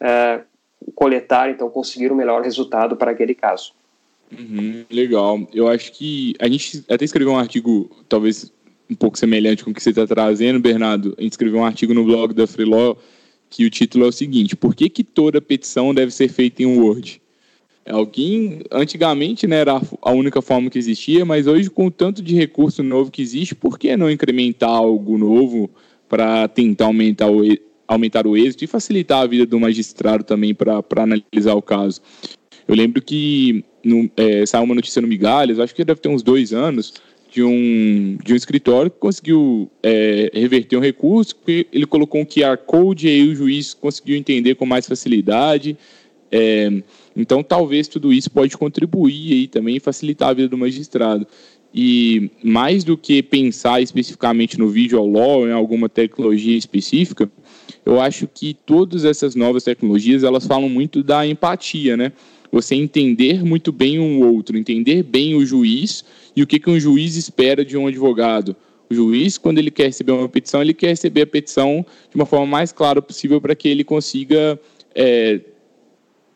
uh, 0.00 0.42
coletar, 0.94 1.50
então, 1.50 1.70
conseguir 1.70 2.10
o 2.10 2.16
melhor 2.16 2.42
resultado 2.42 2.96
para 2.96 3.12
aquele 3.12 3.34
caso. 3.34 3.72
Uhum, 4.32 4.84
legal. 4.90 5.38
Eu 5.52 5.68
acho 5.68 5.92
que 5.92 6.34
a 6.40 6.48
gente 6.48 6.84
até 6.88 7.04
escreveu 7.04 7.32
um 7.32 7.38
artigo, 7.38 7.90
talvez 8.08 8.52
um 8.90 8.94
pouco 8.94 9.18
semelhante 9.18 9.64
com 9.64 9.70
o 9.70 9.74
que 9.74 9.82
você 9.82 9.90
está 9.90 10.06
trazendo, 10.06 10.58
Bernardo. 10.58 11.14
A 11.16 11.22
gente 11.22 11.32
escreveu 11.32 11.60
um 11.60 11.64
artigo 11.64 11.94
no 11.94 12.04
blog 12.04 12.34
da 12.34 12.46
Freelaw 12.46 12.98
que 13.48 13.64
o 13.64 13.70
título 13.70 14.04
é 14.04 14.08
o 14.08 14.12
seguinte: 14.12 14.56
Por 14.56 14.74
que, 14.74 14.88
que 14.88 15.04
toda 15.04 15.40
petição 15.40 15.94
deve 15.94 16.12
ser 16.12 16.28
feita 16.28 16.62
em 16.62 16.66
Word? 16.66 17.20
Alguém, 17.86 18.60
antigamente, 18.70 19.46
né, 19.46 19.56
era 19.56 19.80
a 20.02 20.12
única 20.12 20.42
forma 20.42 20.70
que 20.70 20.78
existia, 20.78 21.24
mas 21.24 21.46
hoje, 21.46 21.70
com 21.70 21.86
o 21.86 21.90
tanto 21.90 22.22
de 22.22 22.34
recurso 22.34 22.82
novo 22.82 23.10
que 23.10 23.22
existe, 23.22 23.54
por 23.54 23.78
que 23.78 23.96
não 23.96 24.10
incrementar 24.10 24.70
algo 24.70 25.16
novo 25.16 25.70
para 26.08 26.46
tentar 26.46 26.86
aumentar 26.86 27.30
o, 27.30 27.42
aumentar 27.88 28.26
o 28.26 28.36
êxito 28.36 28.64
e 28.64 28.68
facilitar 28.68 29.22
a 29.22 29.26
vida 29.26 29.46
do 29.46 29.58
magistrado 29.58 30.22
também 30.22 30.54
para 30.54 30.84
analisar 30.96 31.54
o 31.54 31.62
caso? 31.62 32.00
Eu 32.68 32.76
lembro 32.76 33.02
que 33.02 33.64
no, 33.82 34.08
é, 34.16 34.44
saiu 34.46 34.64
uma 34.64 34.74
notícia 34.74 35.02
no 35.02 35.08
Migalhas, 35.08 35.58
acho 35.58 35.74
que 35.74 35.84
deve 35.84 36.00
ter 36.00 36.08
uns 36.08 36.22
dois 36.22 36.52
anos, 36.52 36.94
de 37.30 37.42
um, 37.42 38.18
de 38.24 38.32
um 38.32 38.36
escritório 38.36 38.90
que 38.90 38.98
conseguiu 38.98 39.70
é, 39.82 40.30
reverter 40.34 40.76
um 40.76 40.80
recurso, 40.80 41.36
ele 41.46 41.86
colocou 41.86 42.20
um 42.20 42.24
QR 42.24 42.56
Code 42.66 43.06
e 43.06 43.10
aí 43.10 43.28
o 43.28 43.34
juiz 43.34 43.72
conseguiu 43.72 44.16
entender 44.16 44.56
com 44.56 44.66
mais 44.66 44.86
facilidade. 44.86 45.76
É, 46.30 46.70
então, 47.16 47.42
talvez 47.42 47.86
tudo 47.86 48.12
isso 48.12 48.30
pode 48.30 48.56
contribuir 48.56 49.32
aí 49.32 49.46
também 49.46 49.76
e 49.76 49.80
facilitar 49.80 50.30
a 50.30 50.32
vida 50.34 50.48
do 50.48 50.58
magistrado. 50.58 51.26
E 51.72 52.30
mais 52.42 52.82
do 52.82 52.96
que 52.96 53.22
pensar 53.22 53.80
especificamente 53.80 54.58
no 54.58 54.68
visual 54.68 55.06
law, 55.06 55.46
em 55.46 55.52
alguma 55.52 55.88
tecnologia 55.88 56.56
específica, 56.56 57.30
eu 57.86 58.00
acho 58.00 58.26
que 58.26 58.54
todas 58.66 59.04
essas 59.04 59.36
novas 59.36 59.62
tecnologias 59.62 60.24
elas 60.24 60.46
falam 60.46 60.68
muito 60.68 61.00
da 61.00 61.24
empatia, 61.24 61.96
né? 61.96 62.12
Você 62.50 62.74
entender 62.74 63.44
muito 63.44 63.70
bem 63.70 64.00
um 64.00 64.20
outro, 64.26 64.58
entender 64.58 65.04
bem 65.04 65.36
o 65.36 65.46
juiz 65.46 66.04
e 66.34 66.42
o 66.42 66.46
que, 66.46 66.58
que 66.58 66.70
um 66.70 66.78
juiz 66.78 67.16
espera 67.16 67.64
de 67.64 67.76
um 67.76 67.86
advogado. 67.86 68.56
O 68.90 68.94
juiz, 68.94 69.38
quando 69.38 69.58
ele 69.58 69.70
quer 69.70 69.86
receber 69.86 70.12
uma 70.12 70.28
petição, 70.28 70.60
ele 70.60 70.74
quer 70.74 70.88
receber 70.88 71.22
a 71.22 71.26
petição 71.26 71.84
de 72.10 72.16
uma 72.16 72.26
forma 72.26 72.46
mais 72.46 72.72
clara 72.72 73.00
possível 73.00 73.40
para 73.40 73.54
que 73.54 73.68
ele 73.68 73.84
consiga 73.84 74.58
é, 74.94 75.40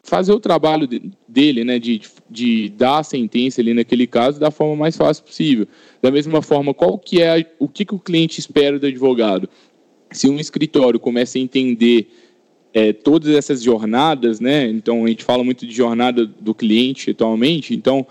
fazer 0.04 0.32
o 0.32 0.38
trabalho 0.38 0.86
dele, 1.26 1.64
né, 1.64 1.78
de, 1.78 2.02
de 2.30 2.68
dar 2.68 2.98
a 2.98 3.02
sentença 3.02 3.60
ali 3.60 3.72
naquele 3.72 4.06
caso 4.06 4.38
da 4.38 4.50
forma 4.50 4.76
mais 4.76 4.96
fácil 4.96 5.24
possível. 5.24 5.66
Da 6.00 6.10
mesma 6.10 6.42
forma, 6.42 6.74
qual 6.74 6.98
que 6.98 7.22
é 7.22 7.50
o 7.58 7.66
que, 7.66 7.84
que 7.84 7.94
o 7.94 7.98
cliente 7.98 8.38
espera 8.38 8.78
do 8.78 8.86
advogado? 8.86 9.48
Se 10.12 10.28
um 10.28 10.38
escritório 10.38 11.00
começa 11.00 11.38
a 11.38 11.40
entender 11.40 12.08
é, 12.72 12.92
todas 12.92 13.34
essas 13.34 13.62
jornadas, 13.62 14.40
né, 14.40 14.68
então 14.68 15.06
a 15.06 15.08
gente 15.08 15.24
fala 15.24 15.42
muito 15.42 15.66
de 15.66 15.74
jornada 15.74 16.26
do 16.26 16.54
cliente 16.54 17.10
atualmente, 17.10 17.74
então 17.74 18.06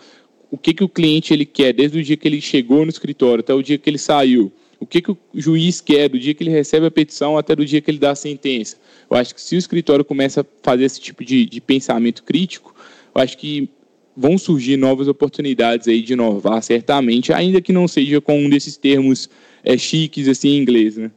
o 0.54 0.58
que, 0.58 0.74
que 0.74 0.84
o 0.84 0.90
cliente 0.90 1.34
ele 1.34 1.46
quer 1.46 1.74
desde 1.74 1.98
o 1.98 2.04
dia 2.04 2.16
que 2.16 2.28
ele 2.28 2.40
chegou 2.40 2.84
no 2.86 2.92
escritório 2.92 3.40
até 3.40 3.54
o 3.54 3.64
dia 3.64 3.78
que 3.78 3.90
ele 3.90 3.98
saiu, 3.98 4.52
o 4.80 4.86
que, 4.86 5.02
que 5.02 5.12
o 5.12 5.18
juiz 5.34 5.82
quer 5.82 6.08
do 6.10 6.20
dia 6.20 6.34
que 6.34 6.44
ele 6.44 6.52
recebe 6.52 6.86
a 6.86 6.92
petição 6.92 7.38
até 7.38 7.56
do 7.56 7.66
dia 7.66 7.82
que 7.82 7.90
ele 7.90 7.98
dá 7.98 8.12
a 8.12 8.16
sentença 8.16 8.78
eu 9.10 9.18
acho 9.18 9.36
que 9.36 9.42
se 9.42 9.56
o 9.56 9.60
escritório 9.60 10.04
começa 10.04 10.42
a 10.42 10.46
fazer 10.62 10.86
esse 10.86 11.00
tipo 11.00 11.24
de, 11.24 11.46
de 11.46 11.62
pensamento 11.62 12.24
crítico, 12.24 12.74
eu 13.14 13.22
acho 13.22 13.38
que 13.38 13.70
vão 14.16 14.38
surgir 14.38 14.76
novas 14.78 15.08
oportunidades 15.08 15.88
aí 15.88 16.02
de 16.02 16.14
inovar, 16.14 16.62
certamente, 16.64 17.32
ainda 17.32 17.62
que 17.62 17.72
não 17.72 17.88
seja 17.88 18.20
com 18.20 18.38
um 18.38 18.50
desses 18.50 18.76
termos 18.76 19.30
é, 19.64 19.78
chiques 19.78 20.28
assim 20.28 20.50
em 20.50 20.62
inglês, 20.62 20.98
né? 20.98 21.12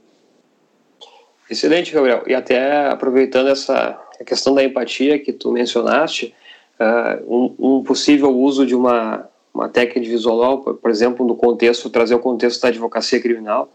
Excelente, 1.50 1.92
Gabriel. 1.92 2.24
E 2.26 2.34
até 2.34 2.86
aproveitando 2.88 3.48
essa 3.48 3.98
questão 4.26 4.54
da 4.54 4.64
empatia 4.64 5.18
que 5.18 5.32
tu 5.32 5.52
mencionaste, 5.52 6.34
uh, 6.80 7.34
um, 7.34 7.54
um, 7.58 7.82
possível 7.82 8.30
uso 8.30 8.66
de 8.66 8.74
uma, 8.74 9.28
uma 9.52 9.68
técnica 9.68 10.00
de 10.00 10.10
visual, 10.10 10.60
por, 10.60 10.90
exemplo, 10.90 11.26
no 11.26 11.36
contexto, 11.36 11.90
trazer 11.90 12.14
o 12.14 12.20
contexto 12.20 12.60
da 12.62 12.68
advocacia 12.68 13.20
criminal, 13.20 13.70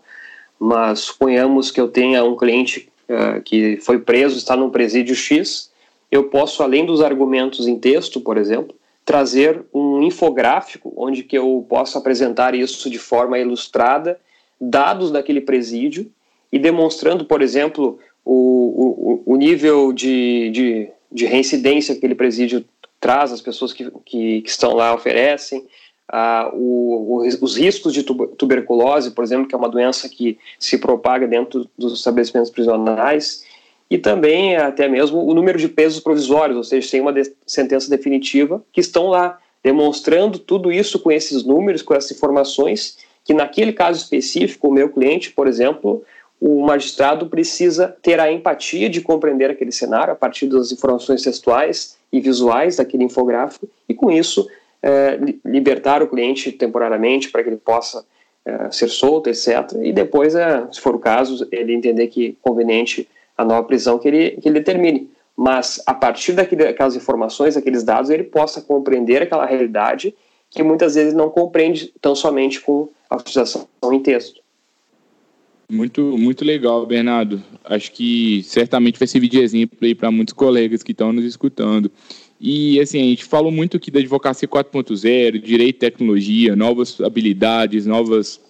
mas 0.60 1.00
suponhamos 1.00 1.72
que 1.72 1.82
eu 1.82 1.88
tenha 1.88 2.24
um 2.24 2.36
cliente 2.36 2.90
uh, 3.10 3.42
que 3.42 3.78
foi 3.78 4.00
preso, 4.00 4.38
está 4.38 4.56
num 4.56 4.70
presídio 4.70 5.16
X, 5.16 5.72
eu 6.12 6.26
posso, 6.26 6.62
além 6.62 6.86
dos 6.86 7.02
argumentos 7.02 7.68
em 7.68 7.80
texto, 7.80 8.20
por 8.20 8.38
exemplo, 8.38 8.76
trazer 9.06 9.64
um 9.74 10.02
infográfico 10.04 10.94
onde 10.96 11.24
que 11.24 11.38
eu 11.38 11.66
posso 11.68 11.98
apresentar 11.98 12.54
isso 12.54 12.90
de 12.90 13.00
forma 13.00 13.40
ilustrada, 13.40 14.20
dados 14.60 15.10
daquele 15.10 15.42
presídio 15.42 16.12
e 16.52 16.60
demonstrando, 16.60 17.26
por 17.26 17.42
exemplo, 17.42 17.98
o, 18.24 19.24
o, 19.26 19.34
o 19.34 19.36
nível 19.38 19.92
de, 19.92 20.50
de, 20.52 20.90
de 21.12 21.26
reincidência 21.26 21.96
que 21.96 22.00
aquele 22.00 22.14
presídio 22.14 22.64
traz, 23.02 23.34
as 23.34 23.42
pessoas 23.42 23.74
que, 23.74 23.92
que, 24.06 24.42
que 24.42 24.50
estão 24.50 24.74
lá 24.74 24.94
oferecem, 24.94 25.68
ah, 26.08 26.52
o, 26.54 27.20
o, 27.20 27.28
os 27.42 27.58
riscos 27.58 27.94
de 27.94 28.04
tuberculose, 28.04 29.12
por 29.12 29.24
exemplo, 29.24 29.48
que 29.48 29.56
é 29.56 29.58
uma 29.58 29.70
doença 29.70 30.08
que 30.08 30.38
se 30.60 30.78
propaga 30.78 31.28
dentro 31.28 31.68
dos 31.78 31.94
estabelecimentos 31.94 32.52
prisionais, 32.52 33.44
e 33.90 33.98
também 33.98 34.56
até 34.56 34.88
mesmo 34.88 35.26
o 35.26 35.34
número 35.34 35.58
de 35.58 35.68
pesos 35.68 36.00
provisórios, 36.00 36.56
ou 36.56 36.64
seja, 36.64 36.90
tem 36.90 37.02
uma 37.02 37.12
de 37.12 37.34
sentença 37.46 37.90
definitiva 37.90 38.64
que 38.72 38.80
estão 38.80 39.08
lá 39.08 39.38
demonstrando 39.64 40.40
tudo 40.40 40.72
isso 40.72 41.00
com 41.00 41.12
esses 41.12 41.44
números, 41.44 41.82
com 41.82 41.94
essas 41.94 42.12
informações, 42.12 42.98
que 43.24 43.34
naquele 43.34 43.74
caso 43.74 44.00
específico, 44.00 44.68
o 44.68 44.72
meu 44.72 44.90
cliente, 44.90 45.32
por 45.32 45.48
exemplo, 45.48 46.04
o 46.42 46.66
magistrado 46.66 47.28
precisa 47.28 47.96
ter 48.02 48.20
a 48.20 48.32
empatia 48.32 48.90
de 48.90 49.00
compreender 49.00 49.52
aquele 49.52 49.72
cenário 49.72 50.12
a 50.12 50.16
partir 50.16 50.48
das 50.48 50.72
informações 50.72 51.22
textuais 51.22 51.96
e 52.12 52.20
visuais 52.20 52.78
daquele 52.78 53.04
infográfico 53.04 53.70
e, 53.88 53.94
com 53.94 54.12
isso, 54.12 54.50
é, 54.82 55.20
libertar 55.46 56.02
o 56.02 56.08
cliente 56.08 56.52
temporariamente 56.52 57.30
para 57.30 57.44
que 57.44 57.50
ele 57.50 57.58
possa 57.58 58.04
é, 58.44 58.72
ser 58.72 58.88
solto, 58.88 59.30
etc. 59.30 59.72
E 59.84 59.94
depois, 59.94 60.34
é, 60.34 60.68
se 60.72 60.82
for 60.82 60.96
o 60.96 61.00
caso, 61.00 61.48
ele 61.52 61.76
entender 61.76 62.08
que 62.08 62.30
é 62.30 62.34
conveniente 62.42 63.08
a 63.38 63.46
nova 63.46 63.64
prisão 63.68 64.00
que 64.00 64.08
ele, 64.08 64.32
que 64.42 64.50
ele 64.50 64.58
determine. 64.58 65.12
Mas, 65.38 65.80
a 65.86 65.94
partir 65.94 66.34
daquelas 66.34 66.96
informações, 66.96 67.54
daqueles 67.54 67.84
dados, 67.84 68.10
ele 68.10 68.24
possa 68.24 68.62
compreender 68.62 69.22
aquela 69.22 69.46
realidade 69.46 70.16
que 70.50 70.64
muitas 70.64 70.96
vezes 70.96 71.14
não 71.14 71.30
compreende 71.30 71.94
tão 72.02 72.16
somente 72.16 72.60
com 72.60 72.90
a 73.08 73.16
utilização 73.16 73.68
em 73.92 74.00
texto. 74.00 74.41
Muito, 75.72 76.18
muito 76.18 76.44
legal, 76.44 76.86
Bernardo. 76.86 77.42
Acho 77.64 77.94
que 77.94 78.44
certamente 78.44 79.00
vai 79.00 79.08
servir 79.08 79.30
de 79.30 79.40
exemplo 79.40 79.78
aí 79.82 79.96
para 79.96 80.12
muitos 80.12 80.34
colegas 80.34 80.84
que 80.84 80.92
estão 80.92 81.14
nos 81.14 81.24
escutando. 81.24 81.90
E 82.42 82.78
assim, 82.82 83.00
a 83.00 83.06
gente 83.06 83.24
falou 83.24 83.54
muito 83.54 83.78
aqui 83.78 83.90
da 83.90 84.00
advocacia 84.00 84.46
4.0, 84.46 85.42
direito 85.42 85.78
e 85.78 85.80
tecnologia, 85.80 86.58
novas 86.58 87.00
habilidades, 87.00 87.86
novas 87.86 88.42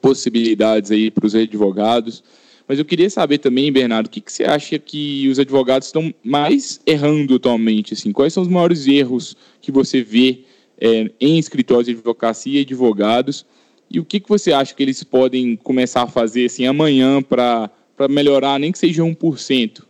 possibilidades 0.00 0.92
aí 0.92 1.10
para 1.10 1.26
os 1.26 1.34
advogados. 1.34 2.22
Mas 2.68 2.78
eu 2.78 2.84
queria 2.84 3.10
saber 3.10 3.38
também, 3.38 3.72
Bernardo, 3.72 4.06
o 4.06 4.10
que, 4.10 4.20
que 4.20 4.32
você 4.32 4.44
acha 4.44 4.78
que 4.78 5.26
os 5.28 5.40
advogados 5.40 5.88
estão 5.88 6.14
mais 6.22 6.80
errando 6.86 7.34
atualmente? 7.34 7.94
Assim, 7.94 8.12
quais 8.12 8.32
são 8.32 8.44
os 8.44 8.48
maiores 8.48 8.86
erros 8.86 9.36
que 9.60 9.72
você 9.72 10.02
vê 10.02 10.44
é, 10.80 11.10
em 11.20 11.36
escritórios 11.36 11.86
de 11.86 11.94
advocacia 11.94 12.60
e 12.60 12.62
advogados? 12.62 13.44
E 13.90 13.98
o 13.98 14.04
que, 14.04 14.20
que 14.20 14.28
você 14.28 14.52
acha 14.52 14.72
que 14.72 14.82
eles 14.82 15.02
podem 15.02 15.56
começar 15.56 16.02
a 16.02 16.06
fazer 16.06 16.46
assim, 16.46 16.64
amanhã 16.64 17.20
para 17.20 17.70
melhorar, 18.08 18.58
nem 18.58 18.70
que 18.70 18.78
seja 18.78 19.02
1%? 19.02 19.82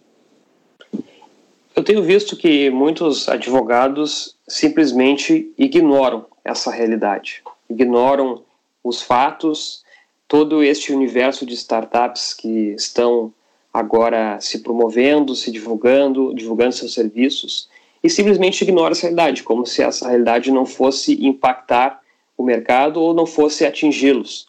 Eu 1.77 1.85
tenho 1.85 2.03
visto 2.03 2.35
que 2.35 2.71
muitos 2.71 3.29
advogados 3.29 4.37
simplesmente 4.49 5.53
ignoram 5.57 6.27
essa 6.43 6.71
realidade, 6.71 7.43
ignoram 7.69 8.43
os 8.83 9.03
fatos, 9.03 9.85
todo 10.27 10.63
este 10.63 10.93
universo 10.93 11.45
de 11.45 11.55
startups 11.55 12.33
que 12.33 12.75
estão 12.75 13.33
agora 13.73 14.41
se 14.41 14.61
promovendo, 14.61 15.37
se 15.37 15.51
divulgando, 15.51 16.35
divulgando 16.35 16.73
seus 16.73 16.95
serviços, 16.95 17.69
e 18.03 18.09
simplesmente 18.09 18.63
ignora 18.63 18.93
essa 18.93 19.03
realidade, 19.03 19.43
como 19.43 19.67
se 19.67 19.83
essa 19.83 20.09
realidade 20.09 20.51
não 20.51 20.65
fosse 20.65 21.25
impactar 21.25 22.01
o 22.41 22.45
mercado 22.45 23.01
ou 23.01 23.13
não 23.13 23.27
fosse 23.27 23.65
atingi-los. 23.67 24.49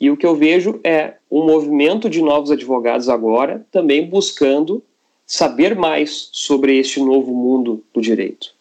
E 0.00 0.10
o 0.10 0.16
que 0.16 0.26
eu 0.26 0.34
vejo 0.34 0.80
é 0.82 1.14
um 1.30 1.44
movimento 1.44 2.10
de 2.10 2.20
novos 2.20 2.50
advogados 2.50 3.08
agora 3.08 3.64
também 3.70 4.06
buscando 4.06 4.82
saber 5.26 5.76
mais 5.76 6.28
sobre 6.32 6.76
este 6.78 7.00
novo 7.00 7.32
mundo 7.32 7.84
do 7.94 8.00
direito. 8.00 8.54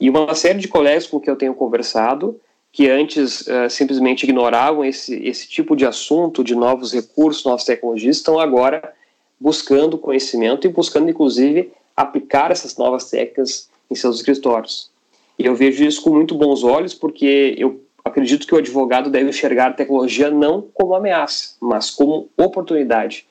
E 0.00 0.10
uma 0.10 0.34
série 0.34 0.58
de 0.58 0.66
colegas 0.66 1.06
com 1.06 1.20
que 1.20 1.30
eu 1.30 1.36
tenho 1.36 1.54
conversado, 1.54 2.40
que 2.72 2.88
antes 2.88 3.42
uh, 3.42 3.68
simplesmente 3.68 4.24
ignoravam 4.24 4.84
esse, 4.84 5.14
esse 5.26 5.48
tipo 5.48 5.76
de 5.76 5.84
assunto, 5.84 6.42
de 6.42 6.54
novos 6.54 6.92
recursos, 6.92 7.44
novas 7.44 7.64
tecnologias, 7.64 8.16
estão 8.16 8.38
agora 8.38 8.94
buscando 9.38 9.98
conhecimento 9.98 10.66
e 10.66 10.70
buscando, 10.70 11.10
inclusive, 11.10 11.70
aplicar 11.96 12.50
essas 12.50 12.76
novas 12.76 13.08
técnicas 13.10 13.68
em 13.90 13.94
seus 13.94 14.16
escritórios. 14.16 14.90
E 15.38 15.46
eu 15.46 15.54
vejo 15.54 15.82
isso 15.84 16.02
com 16.02 16.10
muito 16.10 16.34
bons 16.34 16.62
olhos, 16.62 16.92
porque 16.92 17.54
eu 17.56 17.80
acredito 18.10 18.46
que 18.46 18.54
o 18.54 18.58
advogado 18.58 19.10
deve 19.10 19.30
enxergar 19.30 19.68
a 19.68 19.72
tecnologia 19.72 20.30
não 20.30 20.66
como 20.74 20.94
ameaça, 20.94 21.56
mas 21.60 21.90
como 21.90 22.28
oportunidade. 22.36 23.26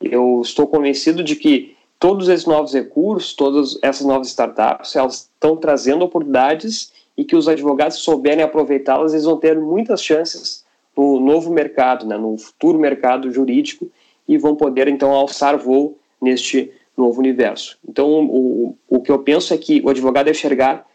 Eu 0.00 0.40
estou 0.42 0.66
convencido 0.66 1.22
de 1.22 1.36
que 1.36 1.74
todos 1.98 2.28
esses 2.28 2.44
novos 2.44 2.74
recursos, 2.74 3.32
todas 3.32 3.78
essas 3.80 4.06
novas 4.06 4.28
startups, 4.28 4.94
elas 4.94 5.30
estão 5.32 5.56
trazendo 5.56 6.04
oportunidades 6.04 6.92
e 7.16 7.24
que 7.24 7.36
os 7.36 7.48
advogados 7.48 7.98
souberem 7.98 8.44
aproveitá-las, 8.44 9.12
eles 9.12 9.24
vão 9.24 9.38
ter 9.38 9.58
muitas 9.58 10.02
chances 10.02 10.64
no 10.96 11.18
novo 11.18 11.50
mercado, 11.50 12.06
né, 12.06 12.16
no 12.16 12.36
futuro 12.36 12.78
mercado 12.78 13.32
jurídico 13.32 13.90
e 14.28 14.36
vão 14.36 14.54
poder 14.54 14.88
então 14.88 15.12
alçar 15.12 15.56
voo 15.56 15.96
neste 16.20 16.70
novo 16.96 17.20
universo. 17.20 17.76
Então, 17.88 18.26
o, 18.26 18.76
o 18.88 19.00
que 19.00 19.10
eu 19.10 19.18
penso 19.18 19.52
é 19.52 19.58
que 19.58 19.80
o 19.84 19.90
advogado 19.90 20.26
deve 20.26 20.36
enxergar 20.36 20.86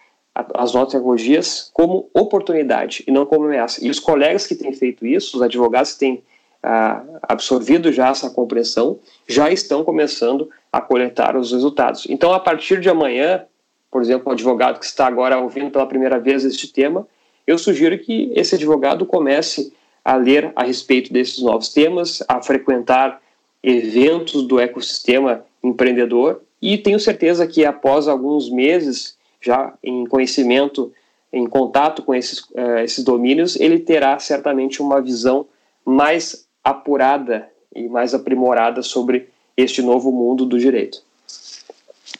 as 0.53 0.73
novas 0.73 0.91
tecnologias 0.91 1.69
como 1.73 2.09
oportunidade 2.13 3.03
e 3.07 3.11
não 3.11 3.25
como 3.25 3.45
ameaça. 3.45 3.83
E 3.85 3.89
os 3.89 3.99
colegas 3.99 4.45
que 4.47 4.55
têm 4.55 4.73
feito 4.73 5.05
isso, 5.05 5.37
os 5.37 5.43
advogados 5.43 5.93
que 5.93 5.99
têm 5.99 6.23
ah, 6.61 7.03
absorvido 7.23 7.91
já 7.91 8.09
essa 8.09 8.29
compreensão, 8.29 8.99
já 9.27 9.49
estão 9.51 9.83
começando 9.83 10.49
a 10.71 10.81
coletar 10.81 11.35
os 11.35 11.51
resultados. 11.51 12.05
Então, 12.09 12.33
a 12.33 12.39
partir 12.39 12.79
de 12.79 12.89
amanhã, 12.89 13.45
por 13.91 14.01
exemplo, 14.01 14.29
o 14.29 14.31
advogado 14.31 14.79
que 14.79 14.85
está 14.85 15.07
agora 15.07 15.39
ouvindo 15.39 15.71
pela 15.71 15.85
primeira 15.85 16.19
vez 16.19 16.45
este 16.45 16.71
tema, 16.71 17.07
eu 17.47 17.57
sugiro 17.57 17.97
que 17.97 18.31
esse 18.35 18.55
advogado 18.55 19.05
comece 19.05 19.73
a 20.03 20.15
ler 20.15 20.51
a 20.55 20.63
respeito 20.63 21.11
desses 21.11 21.39
novos 21.41 21.69
temas, 21.69 22.23
a 22.27 22.41
frequentar 22.41 23.21
eventos 23.61 24.43
do 24.43 24.59
ecossistema 24.59 25.43
empreendedor 25.63 26.41
e 26.61 26.77
tenho 26.77 26.99
certeza 26.99 27.47
que 27.47 27.65
após 27.65 28.07
alguns 28.07 28.49
meses 28.49 29.17
já 29.41 29.73
em 29.83 30.05
conhecimento, 30.05 30.91
em 31.31 31.47
contato 31.47 32.03
com 32.03 32.13
esses, 32.13 32.39
uh, 32.51 32.79
esses 32.83 33.03
domínios, 33.03 33.55
ele 33.59 33.79
terá 33.79 34.17
certamente 34.19 34.81
uma 34.81 35.01
visão 35.01 35.45
mais 35.85 36.47
apurada 36.63 37.47
e 37.75 37.87
mais 37.87 38.13
aprimorada 38.13 38.81
sobre 38.81 39.29
este 39.55 39.81
novo 39.81 40.11
mundo 40.11 40.45
do 40.45 40.57
direito. 40.57 41.01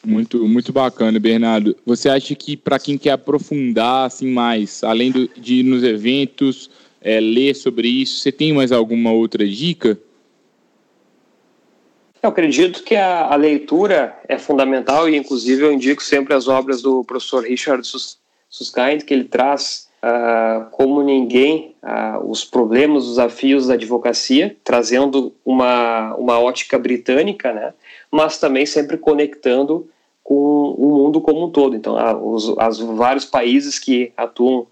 Muito, 0.05 0.47
muito 0.47 0.71
bacana, 0.71 1.19
Bernardo. 1.19 1.75
Você 1.86 2.08
acha 2.08 2.34
que 2.36 2.55
para 2.55 2.79
quem 2.79 2.97
quer 2.97 3.12
aprofundar 3.12 4.05
assim 4.05 4.32
mais, 4.32 4.84
além 4.84 5.12
do, 5.12 5.27
de 5.27 5.55
ir 5.55 5.63
nos 5.63 5.84
eventos, 5.84 6.69
é, 7.01 7.19
ler 7.19 7.55
sobre 7.55 7.88
isso, 7.88 8.19
você 8.19 8.32
tem 8.32 8.53
mais 8.53 8.71
alguma 8.71 9.12
outra 9.12 9.45
dica? 9.47 9.99
Eu 12.21 12.29
acredito 12.29 12.84
que 12.84 12.95
a, 12.95 13.32
a 13.32 13.36
leitura 13.36 14.17
é 14.27 14.38
fundamental 14.38 15.08
e, 15.08 15.15
inclusive, 15.15 15.63
eu 15.63 15.71
indico 15.71 16.03
sempre 16.03 16.34
as 16.34 16.47
obras 16.47 16.82
do 16.82 17.03
professor 17.05 17.43
Richard 17.43 17.88
Susskind, 18.49 19.03
que 19.03 19.13
ele 19.13 19.23
traz 19.23 19.88
uh, 20.03 20.69
como 20.71 21.01
ninguém 21.01 21.75
uh, 21.82 22.29
os 22.29 22.43
problemas, 22.43 23.03
os 23.03 23.10
desafios 23.12 23.67
da 23.67 23.75
advocacia, 23.75 24.55
trazendo 24.65 25.34
uma, 25.45 26.13
uma 26.15 26.39
ótica 26.39 26.77
britânica, 26.77 27.53
né? 27.53 27.73
mas 28.12 28.38
também 28.38 28.65
sempre 28.65 28.97
conectando 28.97 29.89
com 30.21 30.75
o 30.77 30.97
mundo 30.97 31.21
como 31.21 31.45
um 31.45 31.49
todo. 31.49 31.75
Então, 31.75 31.95
uh, 31.95 32.34
os 32.34 32.53
as 32.58 32.79
vários 32.79 33.23
países 33.23 33.79
que 33.79 34.12
atuam 34.15 34.67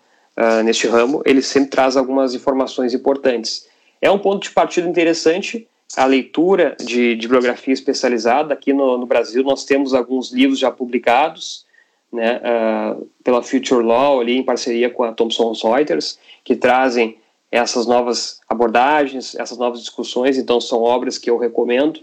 neste 0.64 0.86
ramo, 0.86 1.24
ele 1.26 1.42
sempre 1.42 1.72
traz 1.72 1.98
algumas 1.98 2.36
informações 2.36 2.94
importantes. 2.94 3.68
É 4.00 4.12
um 4.12 4.20
ponto 4.20 4.44
de 4.44 4.52
partida 4.52 4.88
interessante 4.88 5.68
a 5.96 6.06
leitura 6.06 6.76
de, 6.80 7.16
de 7.16 7.28
bibliografia 7.28 7.74
especializada. 7.74 8.54
Aqui 8.54 8.74
no, 8.74 8.98
no 8.98 9.06
Brasil, 9.06 9.44
nós 9.44 9.64
temos 9.64 9.94
alguns 9.94 10.32
livros 10.32 10.60
já 10.60 10.72
publicados, 10.72 11.66
né, 12.12 12.42
uh, 12.42 13.08
pela 13.24 13.42
Future 13.42 13.84
Law, 13.84 14.20
ali 14.20 14.38
em 14.38 14.44
parceria 14.44 14.90
com 14.90 15.04
a 15.04 15.12
Thomson 15.12 15.54
Reuters, 15.54 16.18
que 16.44 16.56
trazem 16.56 17.18
essas 17.52 17.86
novas 17.86 18.40
abordagens, 18.48 19.36
essas 19.36 19.58
novas 19.58 19.80
discussões. 19.80 20.38
Então, 20.38 20.60
são 20.60 20.82
obras 20.82 21.18
que 21.18 21.30
eu 21.30 21.38
recomendo 21.38 22.02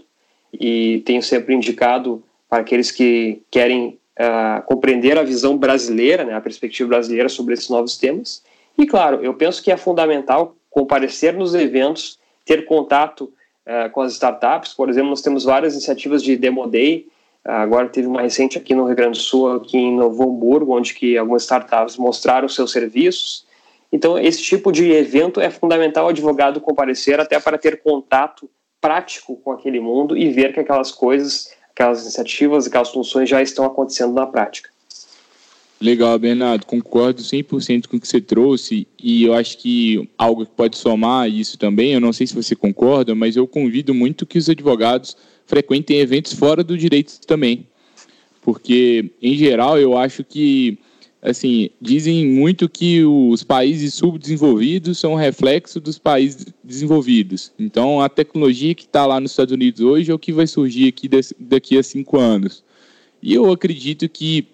e 0.53 1.01
tenho 1.05 1.21
sempre 1.21 1.53
indicado 1.53 2.23
para 2.49 2.61
aqueles 2.61 2.91
que 2.91 3.41
querem 3.51 3.99
uh, 4.19 4.65
compreender 4.65 5.17
a 5.17 5.23
visão 5.23 5.57
brasileira, 5.57 6.23
né, 6.23 6.33
a 6.33 6.41
perspectiva 6.41 6.89
brasileira 6.89 7.29
sobre 7.29 7.53
esses 7.53 7.69
novos 7.69 7.97
temas. 7.97 8.43
E, 8.77 8.85
claro, 8.85 9.23
eu 9.23 9.33
penso 9.33 9.61
que 9.63 9.71
é 9.71 9.77
fundamental 9.77 10.55
comparecer 10.69 11.33
nos 11.33 11.53
eventos, 11.55 12.19
ter 12.43 12.65
contato 12.65 13.31
uh, 13.65 13.89
com 13.91 14.01
as 14.01 14.13
startups. 14.13 14.73
Por 14.73 14.89
exemplo, 14.89 15.09
nós 15.09 15.21
temos 15.21 15.43
várias 15.43 15.73
iniciativas 15.73 16.23
de 16.23 16.35
Demo 16.35 16.67
Day, 16.67 17.07
Agora 17.45 17.87
teve 17.87 18.07
uma 18.07 18.23
recente 18.23 18.57
aqui 18.57 18.73
no 18.73 18.87
Rio 18.87 18.95
Grande 18.95 19.19
do 19.19 19.23
Sul, 19.23 19.51
aqui 19.51 19.77
em 19.77 19.95
Novo 19.95 20.23
Hamburgo, 20.23 20.75
onde 20.75 20.95
que 20.95 21.15
algumas 21.15 21.43
startups 21.43 21.95
mostraram 21.95 22.49
seus 22.49 22.71
serviços. 22.71 23.45
Então, 23.91 24.17
esse 24.17 24.41
tipo 24.41 24.71
de 24.71 24.91
evento 24.91 25.39
é 25.39 25.51
fundamental 25.51 26.07
o 26.07 26.09
advogado 26.09 26.59
comparecer 26.59 27.19
até 27.19 27.39
para 27.39 27.59
ter 27.59 27.83
contato 27.83 28.49
prático 28.81 29.35
com 29.37 29.51
aquele 29.51 29.79
mundo 29.79 30.17
e 30.17 30.31
ver 30.31 30.53
que 30.53 30.59
aquelas 30.59 30.91
coisas, 30.91 31.53
aquelas 31.69 32.01
iniciativas, 32.01 32.65
aquelas 32.65 32.89
funções 32.89 33.29
já 33.29 33.43
estão 33.43 33.63
acontecendo 33.63 34.13
na 34.13 34.25
prática. 34.25 34.71
Legal, 35.79 36.17
Bernardo, 36.17 36.65
concordo 36.65 37.21
100% 37.21 37.87
com 37.87 37.97
o 37.97 37.99
que 37.99 38.07
você 38.07 38.21
trouxe 38.21 38.87
e 38.97 39.23
eu 39.23 39.33
acho 39.33 39.57
que 39.57 40.07
algo 40.17 40.45
que 40.45 40.51
pode 40.51 40.77
somar 40.77 41.29
isso 41.29 41.57
também, 41.57 41.93
eu 41.93 41.99
não 41.99 42.13
sei 42.13 42.25
se 42.25 42.33
você 42.33 42.55
concorda, 42.55 43.13
mas 43.13 43.35
eu 43.35 43.45
convido 43.45 43.93
muito 43.93 44.25
que 44.25 44.37
os 44.37 44.49
advogados 44.49 45.17
frequentem 45.45 45.99
eventos 45.99 46.33
fora 46.33 46.63
do 46.63 46.77
direito 46.77 47.19
também. 47.27 47.67
Porque, 48.41 49.11
em 49.21 49.35
geral, 49.35 49.77
eu 49.77 49.97
acho 49.97 50.23
que, 50.23 50.77
assim, 51.21 51.69
dizem 51.81 52.25
muito 52.25 52.69
que 52.69 53.03
os 53.03 53.43
países 53.43 53.95
subdesenvolvidos 53.95 54.99
são 54.99 55.15
reflexo 55.15 55.79
dos 55.79 55.97
países 55.97 56.45
desenvolvidos. 56.63 57.51
Então, 57.59 57.99
a 57.99 58.07
tecnologia 58.07 58.75
que 58.75 58.83
está 58.83 59.05
lá 59.05 59.19
nos 59.19 59.31
Estados 59.31 59.53
Unidos 59.53 59.81
hoje 59.81 60.11
é 60.11 60.13
o 60.13 60.19
que 60.19 60.31
vai 60.31 60.47
surgir 60.47 60.87
aqui 60.87 61.09
daqui 61.39 61.77
a 61.77 61.83
cinco 61.83 62.17
anos. 62.17 62.63
E 63.21 63.33
eu 63.33 63.51
acredito 63.51 64.07
que 64.07 64.47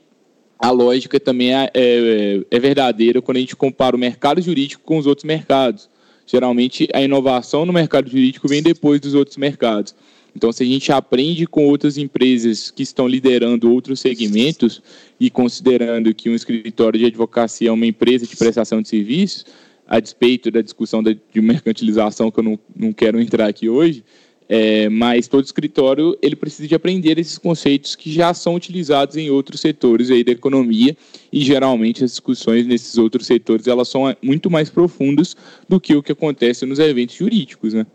a 0.61 0.69
lógica 0.69 1.19
também 1.19 1.55
é, 1.55 1.71
é, 1.73 2.41
é, 2.51 2.59
verdadeira 2.59 3.19
quando 3.19 3.37
a 3.37 3.39
gente 3.39 3.55
compara 3.55 3.95
o 3.95 3.99
mercado 3.99 4.39
jurídico 4.39 4.83
com 4.85 4.97
os 4.99 5.07
outros 5.07 5.25
mercados. 5.25 5.89
Geralmente, 6.27 6.87
a 6.93 7.01
inovação 7.01 7.65
no 7.65 7.73
mercado 7.73 8.07
jurídico 8.07 8.47
vem 8.47 8.61
depois 8.61 9.01
dos 9.01 9.15
outros 9.15 9.37
mercados. 9.37 9.95
Então, 10.35 10.51
se 10.51 10.63
a 10.63 10.65
gente 10.65 10.91
aprende 10.91 11.47
com 11.47 11.65
outras 11.65 11.97
empresas 11.97 12.69
que 12.69 12.83
estão 12.83 13.07
liderando 13.07 13.73
outros 13.73 13.99
segmentos 13.99 14.81
e 15.19 15.31
considerando 15.31 16.13
que 16.13 16.29
um 16.29 16.35
escritório 16.35 16.99
de 16.99 17.07
advocacia 17.07 17.69
é 17.69 17.71
uma 17.71 17.87
empresa 17.87 18.27
de 18.27 18.37
prestação 18.37 18.83
de 18.83 18.87
serviços, 18.87 19.45
a 19.87 19.99
despeito 19.99 20.51
da 20.51 20.61
discussão 20.61 21.01
de 21.03 21.19
mercantilização 21.35 22.31
que 22.31 22.39
eu 22.39 22.43
não, 22.43 22.59
não 22.73 22.93
quero 22.93 23.19
entrar 23.19 23.47
aqui 23.47 23.67
hoje, 23.67 24.05
é, 24.53 24.89
mas 24.89 25.29
todo 25.29 25.45
escritório 25.45 26.17
ele 26.21 26.35
precisa 26.35 26.67
de 26.67 26.75
aprender 26.75 27.17
esses 27.17 27.37
conceitos 27.37 27.95
que 27.95 28.11
já 28.11 28.33
são 28.33 28.53
utilizados 28.53 29.15
em 29.15 29.29
outros 29.29 29.61
setores 29.61 30.11
aí 30.11 30.25
da 30.25 30.33
economia 30.33 30.97
e 31.31 31.39
geralmente 31.39 32.03
as 32.03 32.11
discussões 32.11 32.67
nesses 32.67 32.97
outros 32.97 33.25
setores 33.25 33.65
elas 33.65 33.87
são 33.87 34.13
muito 34.21 34.51
mais 34.51 34.69
profundas 34.69 35.37
do 35.69 35.79
que 35.79 35.95
o 35.95 36.03
que 36.03 36.11
acontece 36.11 36.65
nos 36.65 36.79
eventos 36.79 37.15
jurídicos, 37.15 37.73
né? 37.73 37.87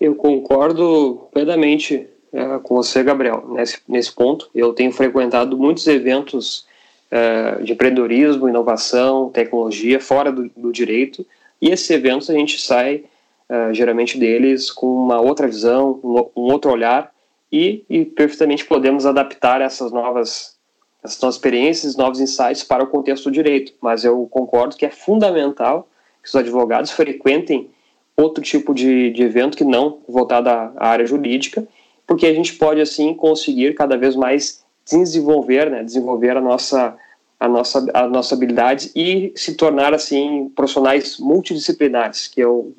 Eu 0.00 0.16
concordo 0.16 1.28
plenamente 1.32 2.08
é, 2.32 2.58
com 2.58 2.74
você, 2.74 3.04
Gabriel, 3.04 3.46
nesse, 3.48 3.78
nesse 3.88 4.12
ponto. 4.12 4.50
Eu 4.52 4.72
tenho 4.72 4.90
frequentado 4.90 5.56
muitos 5.56 5.86
eventos 5.86 6.66
é, 7.08 7.62
de 7.62 7.72
empreendedorismo, 7.72 8.48
inovação, 8.48 9.30
tecnologia, 9.30 10.00
fora 10.00 10.32
do, 10.32 10.50
do, 10.56 10.72
direito, 10.72 11.24
e 11.62 11.70
esses 11.70 11.88
eventos 11.88 12.28
a 12.28 12.34
gente 12.34 12.60
sai, 12.60 13.04
é, 13.48 13.72
geralmente, 13.72 14.18
deles 14.18 14.70
com 14.70 14.86
uma 14.86 15.20
outra 15.20 15.46
visão, 15.46 16.00
um, 16.02 16.42
outro 16.42 16.70
olhar, 16.70 17.12
e, 17.50 17.84
e, 17.88 18.04
perfeitamente 18.04 18.64
podemos 18.64 19.06
adaptar 19.06 19.60
essas 19.60 19.92
novas, 19.92 20.56
essas 21.02 21.20
novas 21.20 21.36
experiências, 21.36 21.96
novos 21.96 22.20
insights 22.20 22.64
para 22.64 22.82
o 22.82 22.88
contexto 22.88 23.24
do 23.24 23.30
direito. 23.30 23.72
Mas 23.80 24.04
eu 24.04 24.26
concordo 24.30 24.76
que 24.76 24.84
é 24.84 24.90
fundamental 24.90 25.88
que 26.22 26.28
os 26.28 26.34
advogados 26.34 26.90
frequentem 26.90 27.70
outro 28.16 28.42
tipo 28.42 28.74
de, 28.74 29.10
de 29.10 29.22
evento 29.22 29.56
que 29.56 29.64
não 29.64 29.98
voltado 30.08 30.48
à, 30.48 30.72
área 30.76 31.06
jurídica, 31.06 31.66
porque 32.06 32.26
a 32.26 32.34
gente 32.34 32.54
pode 32.54 32.80
assim 32.80 33.14
conseguir 33.14 33.74
cada 33.74 33.96
vez 33.96 34.16
mais 34.16 34.64
desenvolver, 34.90 35.70
né, 35.70 35.82
desenvolver 35.84 36.36
a 36.36 36.40
nossa 36.40 36.96
a 37.38 37.46
nossa 37.46 37.86
a 37.92 38.08
nossa 38.08 38.34
habilidade 38.34 38.90
e 38.96 39.30
se 39.36 39.54
tornar 39.54 39.92
assim 39.92 40.50
profissionais 40.56 41.18
multidisciplinares, 41.18 42.28
que 42.28 42.40
eu 42.40 42.72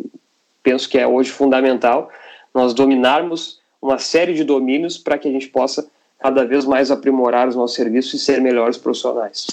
penso 0.67 0.89
que 0.89 0.97
é 0.97 1.07
hoje 1.07 1.31
fundamental 1.31 2.11
nós 2.53 2.73
dominarmos 2.73 3.59
uma 3.81 3.97
série 3.97 4.33
de 4.33 4.43
domínios 4.43 4.97
para 4.97 5.17
que 5.17 5.25
a 5.25 5.31
gente 5.31 5.47
possa 5.47 5.89
cada 6.19 6.43
vez 6.43 6.65
mais 6.65 6.91
aprimorar 6.91 7.47
os 7.47 7.55
nossos 7.55 7.77
serviços 7.77 8.15
e 8.15 8.19
ser 8.19 8.41
melhores 8.41 8.75
profissionais. 8.75 9.47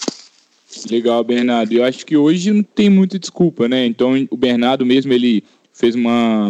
Legal, 0.91 1.23
Bernardo. 1.23 1.73
Eu 1.73 1.85
acho 1.85 2.05
que 2.05 2.17
hoje 2.17 2.51
não 2.51 2.65
tem 2.65 2.91
muita 2.91 3.17
desculpa, 3.17 3.69
né? 3.69 3.87
Então 3.87 4.27
o 4.29 4.37
Bernardo 4.37 4.85
mesmo 4.85 5.13
ele 5.13 5.45
fez 5.73 5.95
uma, 5.95 6.49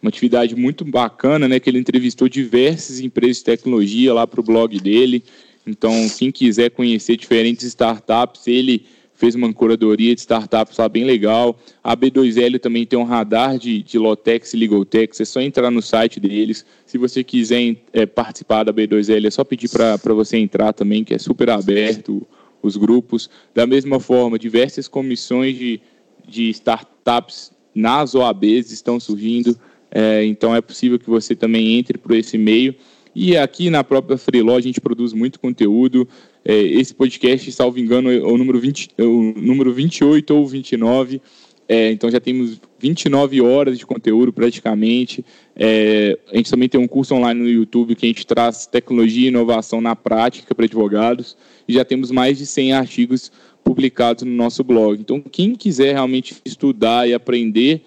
uma 0.00 0.08
atividade 0.08 0.54
muito 0.54 0.84
bacana, 0.84 1.48
né? 1.48 1.58
Que 1.58 1.68
ele 1.68 1.80
entrevistou 1.80 2.28
diversas 2.28 3.00
empresas 3.00 3.38
de 3.38 3.44
tecnologia 3.44 4.14
lá 4.14 4.24
para 4.24 4.38
o 4.38 4.44
blog 4.44 4.78
dele. 4.78 5.24
Então, 5.66 5.90
quem 6.16 6.30
quiser 6.30 6.70
conhecer 6.70 7.16
diferentes 7.16 7.64
startups, 7.64 8.46
ele 8.46 8.86
fez 9.16 9.34
uma 9.34 9.52
curadoria 9.52 10.14
de 10.14 10.20
startups 10.20 10.76
lá 10.76 10.88
bem 10.88 11.04
legal. 11.04 11.58
A 11.82 11.96
B2L 11.96 12.60
também 12.60 12.86
tem 12.86 12.98
um 12.98 13.04
radar 13.04 13.58
de, 13.58 13.82
de 13.82 13.98
Lotex 13.98 14.52
e 14.52 14.56
Legaltex, 14.56 15.20
é 15.20 15.24
só 15.24 15.40
entrar 15.40 15.70
no 15.70 15.82
site 15.82 16.20
deles. 16.20 16.64
Se 16.84 16.98
você 16.98 17.24
quiser 17.24 17.76
é, 17.92 18.06
participar 18.06 18.64
da 18.64 18.72
B2L, 18.72 19.26
é 19.26 19.30
só 19.30 19.42
pedir 19.42 19.70
para 19.70 20.14
você 20.14 20.36
entrar 20.36 20.72
também, 20.72 21.02
que 21.02 21.14
é 21.14 21.18
super 21.18 21.50
aberto 21.50 22.26
os 22.62 22.76
grupos. 22.76 23.30
Da 23.54 23.66
mesma 23.66 23.98
forma, 23.98 24.38
diversas 24.38 24.86
comissões 24.86 25.56
de, 25.56 25.80
de 26.28 26.50
startups 26.50 27.50
nas 27.74 28.14
OABs 28.14 28.70
estão 28.70 29.00
surgindo, 29.00 29.58
é, 29.90 30.24
então 30.24 30.54
é 30.54 30.60
possível 30.60 30.98
que 30.98 31.08
você 31.08 31.34
também 31.34 31.78
entre 31.78 31.96
por 31.96 32.14
esse 32.14 32.36
meio. 32.36 32.74
E 33.14 33.34
aqui 33.34 33.70
na 33.70 33.82
própria 33.82 34.18
Freeló 34.18 34.56
a 34.56 34.60
gente 34.60 34.78
produz 34.78 35.14
muito 35.14 35.40
conteúdo. 35.40 36.06
É, 36.48 36.56
esse 36.60 36.94
podcast, 36.94 37.50
salvo 37.50 37.80
engano, 37.80 38.08
é 38.08 38.18
o 38.18 38.38
número, 38.38 38.60
20, 38.60 38.90
é 38.96 39.02
o 39.02 39.34
número 39.36 39.72
28 39.72 40.32
ou 40.32 40.46
29. 40.46 41.20
É, 41.68 41.90
então 41.90 42.08
já 42.08 42.20
temos 42.20 42.60
29 42.78 43.40
horas 43.40 43.76
de 43.76 43.84
conteúdo 43.84 44.32
praticamente. 44.32 45.24
É, 45.56 46.16
a 46.32 46.36
gente 46.36 46.48
também 46.48 46.68
tem 46.68 46.80
um 46.80 46.86
curso 46.86 47.16
online 47.16 47.40
no 47.40 47.48
YouTube 47.48 47.96
que 47.96 48.06
a 48.06 48.08
gente 48.08 48.24
traz 48.24 48.64
tecnologia 48.64 49.24
e 49.24 49.28
inovação 49.28 49.80
na 49.80 49.96
prática 49.96 50.54
para 50.54 50.66
advogados. 50.66 51.36
E 51.66 51.72
já 51.72 51.84
temos 51.84 52.12
mais 52.12 52.38
de 52.38 52.46
100 52.46 52.74
artigos 52.74 53.32
publicados 53.64 54.22
no 54.22 54.30
nosso 54.30 54.62
blog. 54.62 55.00
Então, 55.00 55.20
quem 55.20 55.56
quiser 55.56 55.94
realmente 55.94 56.36
estudar 56.44 57.08
e 57.08 57.14
aprender, 57.14 57.82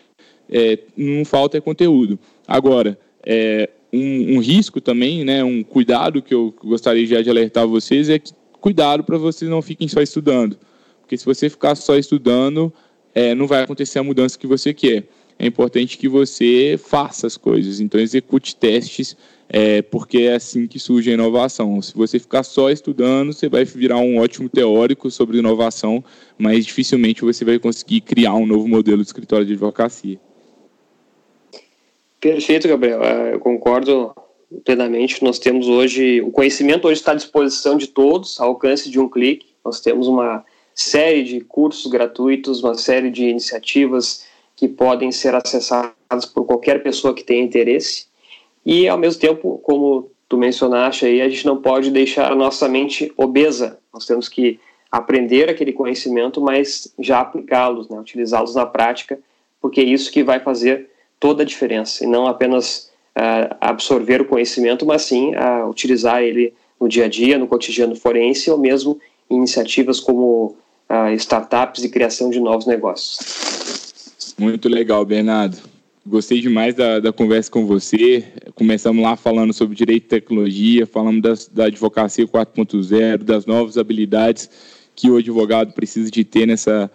é, 0.50 0.80
não 0.98 1.24
falta 1.24 1.58
é 1.58 1.62
conteúdo. 1.62 2.19
Agora, 2.45 3.00
é, 3.26 3.69
um, 3.93 4.36
um, 4.36 4.39
risco 4.39 4.82
também, 4.82 5.24
né, 5.24 5.41
um 5.41 5.63
cuidado 5.63 6.22
que 6.22 6.34
eu 6.34 6.54
gostaria 6.62 7.06
já 7.06 7.22
de 7.22 7.30
alertar 7.30 7.65
vocês 7.65 8.10
é 8.10 8.19
que 8.19 8.34
cuidado 8.60 9.04
para 9.04 9.17
vocês 9.17 9.50
não 9.50 9.62
fiquem 9.62 9.88
só 9.88 10.02
estudando. 10.02 10.58
Porque 11.02 11.17
se 11.17 11.26
você 11.26 11.50
ficar 11.50 11.76
só 11.76 11.95
estudando, 11.95 12.72
é, 13.15 13.34
não 13.34 13.48
vai 13.48 13.63
acontecer 13.63 14.00
a 14.00 14.04
mudança 14.04 14.38
que 14.38 14.48
você 14.48 14.74
quer. 14.74 15.06
É 15.38 15.48
importante 15.48 15.98
que 15.98 16.08
você 16.08 16.78
faça 16.78 17.26
as 17.26 17.38
coisas. 17.38 17.80
Então, 17.80 18.00
execute 18.00 18.56
testes 18.56 19.15
é, 19.48 19.82
porque 19.82 20.19
é 20.19 20.36
assim 20.36 20.67
que 20.67 20.78
surge 20.78 21.10
a 21.10 21.13
inovação. 21.13 21.82
Se 21.82 21.95
você 21.95 22.19
ficar 22.19 22.43
só 22.43 22.69
estudando, 22.69 23.34
você 23.34 23.50
vai 23.50 23.65
virar 23.65 23.98
um 23.98 24.19
ótimo 24.19 24.48
teórico 24.48 25.10
sobre 25.10 25.39
inovação, 25.39 26.04
mas 26.38 26.65
dificilmente 26.65 27.24
você 27.24 27.43
vai 27.43 27.58
conseguir 27.58 28.02
criar 28.02 28.36
um 28.36 28.45
novo 28.45 28.67
modelo 28.67 29.02
de 29.02 29.08
escritório 29.08 29.45
de 29.45 29.54
advocacia. 29.54 30.19
Perfeito, 32.19 32.67
Gabriel. 32.67 33.02
É, 33.02 33.34
eu 33.34 33.39
concordo 33.39 34.13
plenamente. 34.63 35.23
Nós 35.23 35.39
temos 35.39 35.67
hoje, 35.67 36.21
o 36.21 36.31
conhecimento 36.31 36.88
hoje 36.88 36.99
está 36.99 37.12
à 37.12 37.15
disposição 37.15 37.77
de 37.77 37.88
todos, 37.88 38.39
ao 38.39 38.49
alcance 38.49 38.89
de 38.89 38.99
um 38.99 39.07
clique. 39.07 39.47
Nós 39.63 39.79
temos 39.79 40.07
uma 40.07 40.43
série 40.73 41.23
de 41.23 41.41
cursos 41.41 41.91
gratuitos, 41.91 42.63
uma 42.63 42.75
série 42.75 43.09
de 43.09 43.25
iniciativas 43.25 44.25
que 44.55 44.67
podem 44.67 45.12
ser 45.12 45.35
acessadas 45.35 46.25
por 46.33 46.45
qualquer 46.45 46.81
pessoa 46.83 47.13
que 47.13 47.23
tenha 47.23 47.43
interesse. 47.43 48.07
E, 48.65 48.88
ao 48.88 48.97
mesmo 48.97 49.21
tempo, 49.21 49.59
como 49.63 50.12
tu 50.27 50.38
mencionaste 50.38 51.05
aí, 51.05 51.21
a 51.21 51.29
gente 51.29 51.45
não 51.45 51.62
pode 51.62 51.91
deixar 51.91 52.31
a 52.31 52.35
nossa 52.35 52.67
mente 52.67 53.12
obesa. 53.17 53.79
Nós 53.93 54.05
temos 54.05 54.27
que 54.27 54.59
aprender 54.91 55.49
aquele 55.49 55.71
conhecimento, 55.71 56.41
mas 56.41 56.93
já 56.99 57.19
aplicá-los, 57.19 57.89
né? 57.89 57.99
utilizá-los 57.99 58.55
na 58.55 58.65
prática, 58.65 59.19
porque 59.62 59.81
é 59.81 59.83
isso 59.83 60.12
que 60.12 60.23
vai 60.23 60.39
fazer 60.39 60.89
toda 61.19 61.43
a 61.43 61.45
diferença, 61.45 62.03
e 62.03 62.07
não 62.07 62.25
apenas 62.25 62.88
absorver 63.60 64.21
o 64.21 64.25
conhecimento, 64.25 64.86
mas 64.86 65.03
sim 65.03 65.34
uh, 65.36 65.69
utilizar 65.69 66.21
ele 66.21 66.53
no 66.79 66.88
dia 66.88 67.05
a 67.05 67.08
dia, 67.08 67.38
no 67.38 67.47
cotidiano 67.47 67.95
forense, 67.95 68.49
ou 68.49 68.58
mesmo 68.58 68.99
iniciativas 69.29 69.99
como 69.99 70.55
uh, 70.89 71.13
startups 71.15 71.84
e 71.84 71.89
criação 71.89 72.29
de 72.29 72.39
novos 72.39 72.65
negócios. 72.65 73.19
Muito 74.38 74.69
legal, 74.69 75.03
Bernardo. 75.05 75.58
Gostei 76.05 76.39
demais 76.39 76.73
da, 76.73 76.99
da 76.99 77.12
conversa 77.12 77.51
com 77.51 77.65
você. 77.65 78.23
Começamos 78.55 79.03
lá 79.03 79.15
falando 79.15 79.53
sobre 79.53 79.75
direito 79.75 80.05
e 80.05 80.08
tecnologia, 80.08 80.88
falamos 80.88 81.21
das, 81.21 81.47
da 81.47 81.65
advocacia 81.65 82.25
4.0, 82.25 83.17
das 83.17 83.46
novas 83.46 83.77
habilidades 83.77 84.50
que 84.96 85.10
o 85.10 85.17
advogado 85.17 85.73
precisa 85.73 86.10
de 86.10 86.23
ter 86.23 86.46
nessa, 86.46 86.89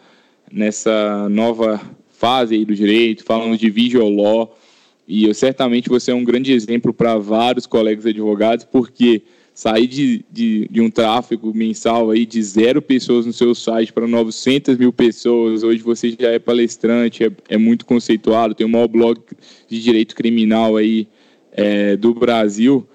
nessa 0.50 1.28
nova 1.28 1.80
fase 2.10 2.64
do 2.64 2.74
direito, 2.74 3.24
falando 3.24 3.56
de 3.56 3.70
visual 3.70 4.10
law. 4.10 4.58
E 5.06 5.24
eu, 5.24 5.34
certamente 5.34 5.88
você 5.88 6.10
é 6.10 6.14
um 6.14 6.24
grande 6.24 6.52
exemplo 6.52 6.92
para 6.92 7.16
vários 7.18 7.66
colegas 7.66 8.06
advogados, 8.06 8.64
porque 8.64 9.22
sair 9.54 9.86
de, 9.86 10.24
de, 10.30 10.68
de, 10.68 10.80
um 10.80 10.90
tráfego 10.90 11.54
mensal 11.54 12.10
aí 12.10 12.26
de 12.26 12.42
zero 12.42 12.82
pessoas 12.82 13.24
no 13.24 13.32
seu 13.32 13.54
site 13.54 13.92
para 13.92 14.06
900 14.06 14.76
mil 14.76 14.92
pessoas. 14.92 15.62
Hoje 15.62 15.80
você 15.80 16.10
já 16.18 16.30
é 16.30 16.40
palestrante, 16.40 17.24
é, 17.24 17.30
é 17.48 17.56
muito 17.56 17.86
conceituado, 17.86 18.54
tem 18.54 18.66
o 18.66 18.68
maior 18.68 18.88
blog 18.88 19.20
de 19.68 19.80
direito 19.80 20.16
criminal 20.16 20.76
aí 20.76 21.06
é, 21.52 21.96
do 21.96 22.12
Brasil. 22.12 22.86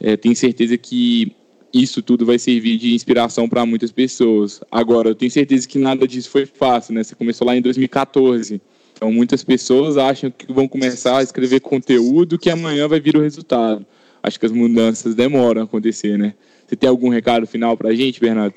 É, 0.00 0.16
tenho 0.16 0.34
certeza 0.34 0.76
que 0.76 1.32
isso 1.72 2.02
tudo 2.02 2.26
vai 2.26 2.38
servir 2.38 2.76
de 2.76 2.92
inspiração 2.92 3.48
para 3.48 3.64
muitas 3.64 3.92
pessoas. 3.92 4.60
Agora, 4.68 5.10
eu 5.10 5.14
tenho 5.14 5.30
certeza 5.30 5.68
que 5.68 5.78
nada 5.78 6.08
disso 6.08 6.28
foi 6.28 6.44
fácil, 6.44 6.94
né? 6.94 7.04
Você 7.04 7.14
começou 7.14 7.46
lá 7.46 7.56
em 7.56 7.62
2014. 7.62 8.60
Então, 9.00 9.10
muitas 9.10 9.42
pessoas 9.42 9.96
acham 9.96 10.30
que 10.30 10.52
vão 10.52 10.68
começar 10.68 11.18
a 11.18 11.22
escrever 11.22 11.60
conteúdo 11.60 12.38
que 12.38 12.50
amanhã 12.50 12.86
vai 12.86 13.00
vir 13.00 13.16
o 13.16 13.22
resultado 13.22 13.86
acho 14.22 14.38
que 14.38 14.46
as 14.46 14.52
mudanças 14.52 15.14
demoram 15.14 15.62
a 15.62 15.64
acontecer, 15.64 16.18
né? 16.18 16.34
Você 16.66 16.76
tem 16.76 16.88
algum 16.88 17.08
recado 17.08 17.46
final 17.46 17.76
para 17.76 17.90
a 17.90 17.94
gente, 17.94 18.20
Bernardo? 18.20 18.54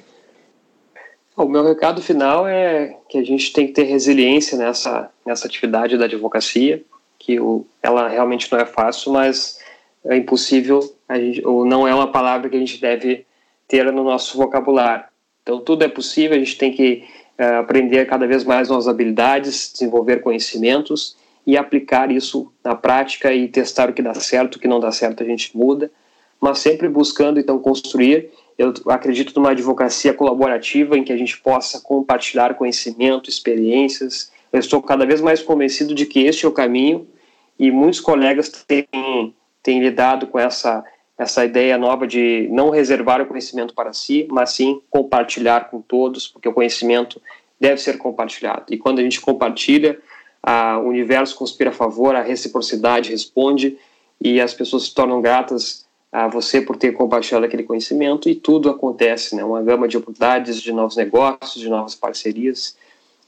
O 1.35 1.45
meu 1.45 1.63
recado 1.63 2.01
final 2.01 2.47
é 2.47 2.95
que 3.09 3.17
a 3.17 3.23
gente 3.23 3.51
tem 3.51 3.67
que 3.67 3.73
ter 3.73 3.83
resiliência 3.83 4.57
nessa, 4.57 5.09
nessa 5.25 5.47
atividade 5.47 5.97
da 5.97 6.05
advocacia, 6.05 6.83
que 7.17 7.39
o, 7.39 7.65
ela 7.81 8.07
realmente 8.07 8.51
não 8.51 8.59
é 8.59 8.65
fácil, 8.65 9.13
mas 9.13 9.59
é 10.05 10.15
impossível, 10.15 10.79
gente, 11.11 11.45
ou 11.45 11.65
não 11.65 11.87
é 11.87 11.95
uma 11.95 12.11
palavra 12.11 12.49
que 12.49 12.55
a 12.55 12.59
gente 12.59 12.79
deve 12.79 13.25
ter 13.67 13.91
no 13.91 14.03
nosso 14.03 14.37
vocabulário. 14.37 15.05
Então, 15.41 15.59
tudo 15.59 15.83
é 15.83 15.87
possível, 15.87 16.35
a 16.35 16.39
gente 16.39 16.57
tem 16.57 16.71
que 16.71 17.03
aprender 17.37 18.05
cada 18.05 18.27
vez 18.27 18.43
mais 18.43 18.69
novas 18.69 18.87
habilidades, 18.87 19.71
desenvolver 19.73 20.21
conhecimentos 20.21 21.17
e 21.45 21.57
aplicar 21.57 22.11
isso 22.11 22.51
na 22.63 22.75
prática 22.75 23.33
e 23.33 23.47
testar 23.47 23.89
o 23.89 23.93
que 23.93 24.01
dá 24.01 24.13
certo, 24.13 24.55
o 24.55 24.59
que 24.59 24.67
não 24.67 24.79
dá 24.79 24.91
certo 24.91 25.23
a 25.23 25.25
gente 25.25 25.55
muda, 25.57 25.91
mas 26.39 26.59
sempre 26.59 26.87
buscando, 26.87 27.39
então, 27.39 27.59
construir 27.59 28.29
eu 28.57 28.73
acredito 28.87 29.33
numa 29.35 29.51
advocacia 29.51 30.13
colaborativa 30.13 30.97
em 30.97 31.03
que 31.03 31.11
a 31.11 31.17
gente 31.17 31.39
possa 31.39 31.79
compartilhar 31.79 32.53
conhecimento, 32.53 33.29
experiências. 33.29 34.31
Eu 34.51 34.59
estou 34.59 34.81
cada 34.81 35.05
vez 35.05 35.21
mais 35.21 35.41
convencido 35.41 35.95
de 35.95 36.05
que 36.05 36.21
este 36.21 36.45
é 36.45 36.49
o 36.49 36.51
caminho 36.51 37.07
e 37.57 37.71
muitos 37.71 37.99
colegas 37.99 38.49
têm, 38.49 38.87
têm 39.61 39.79
lidado 39.79 40.27
com 40.27 40.37
essa, 40.37 40.83
essa 41.17 41.45
ideia 41.45 41.77
nova 41.77 42.07
de 42.07 42.47
não 42.51 42.69
reservar 42.69 43.21
o 43.21 43.25
conhecimento 43.25 43.73
para 43.73 43.93
si, 43.93 44.27
mas 44.31 44.51
sim 44.51 44.81
compartilhar 44.89 45.69
com 45.69 45.81
todos, 45.81 46.27
porque 46.27 46.49
o 46.49 46.53
conhecimento 46.53 47.21
deve 47.59 47.79
ser 47.79 47.97
compartilhado. 47.97 48.65
E 48.69 48.77
quando 48.77 48.99
a 48.99 49.03
gente 49.03 49.21
compartilha, 49.21 49.99
a, 50.41 50.77
o 50.79 50.87
universo 50.87 51.35
conspira 51.35 51.69
a 51.69 51.73
favor, 51.73 52.15
a 52.15 52.21
reciprocidade 52.21 53.11
responde 53.11 53.77
e 54.19 54.41
as 54.41 54.53
pessoas 54.53 54.83
se 54.83 54.93
tornam 54.93 55.21
gratas 55.21 55.85
a 56.11 56.27
você 56.27 56.61
por 56.61 56.77
ter 56.77 56.91
compartilhado 56.91 57.45
aquele 57.45 57.63
conhecimento 57.63 58.29
e 58.29 58.35
tudo 58.35 58.69
acontece, 58.69 59.35
né? 59.35 59.43
Uma 59.43 59.63
gama 59.63 59.87
de 59.87 59.97
oportunidades, 59.97 60.61
de 60.61 60.71
novos 60.71 60.95
negócios, 60.95 61.59
de 61.59 61.69
novas 61.69 61.95
parcerias. 61.95 62.75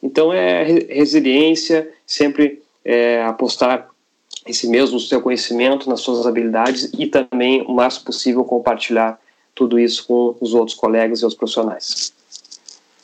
Então 0.03 0.31
é 0.31 0.63
resiliência, 0.63 1.91
sempre 2.05 2.61
é, 2.83 3.23
apostar 3.23 3.89
em 4.45 4.53
si 4.53 4.67
mesmo, 4.67 4.99
seu 4.99 5.21
conhecimento, 5.21 5.89
nas 5.89 6.01
suas 6.01 6.25
habilidades 6.25 6.91
e 6.97 7.07
também 7.07 7.63
o 7.63 7.73
máximo 7.73 8.05
possível 8.05 8.43
compartilhar 8.43 9.19
tudo 9.55 9.79
isso 9.79 10.05
com 10.05 10.35
os 10.39 10.53
outros 10.53 10.77
colegas 10.77 11.21
e 11.21 11.25
os 11.25 11.33
profissionais. 11.33 12.13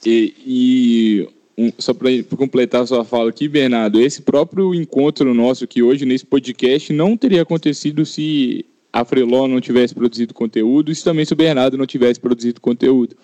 E, 0.05 0.33
e 1.57 1.73
só 1.79 1.93
para 1.93 2.09
completar 2.37 2.83
a 2.83 2.85
sua 2.85 3.03
fala 3.03 3.29
aqui, 3.29 3.47
Bernardo, 3.47 3.99
esse 4.01 4.21
próprio 4.21 4.73
encontro 4.75 5.33
nosso 5.33 5.63
aqui 5.63 5.81
hoje 5.81 6.05
nesse 6.05 6.25
podcast 6.25 6.91
não 6.93 7.17
teria 7.17 7.41
acontecido 7.41 8.05
se 8.05 8.65
a 8.91 9.05
Freeló 9.05 9.47
não 9.47 9.61
tivesse 9.61 9.95
produzido 9.95 10.33
conteúdo, 10.33 10.91
e 10.91 10.95
também 10.95 11.23
se 11.23 11.33
o 11.33 11.35
Bernardo 11.35 11.77
não 11.77 11.85
tivesse 11.85 12.19
produzido 12.19 12.59
conteúdo. 12.59 13.15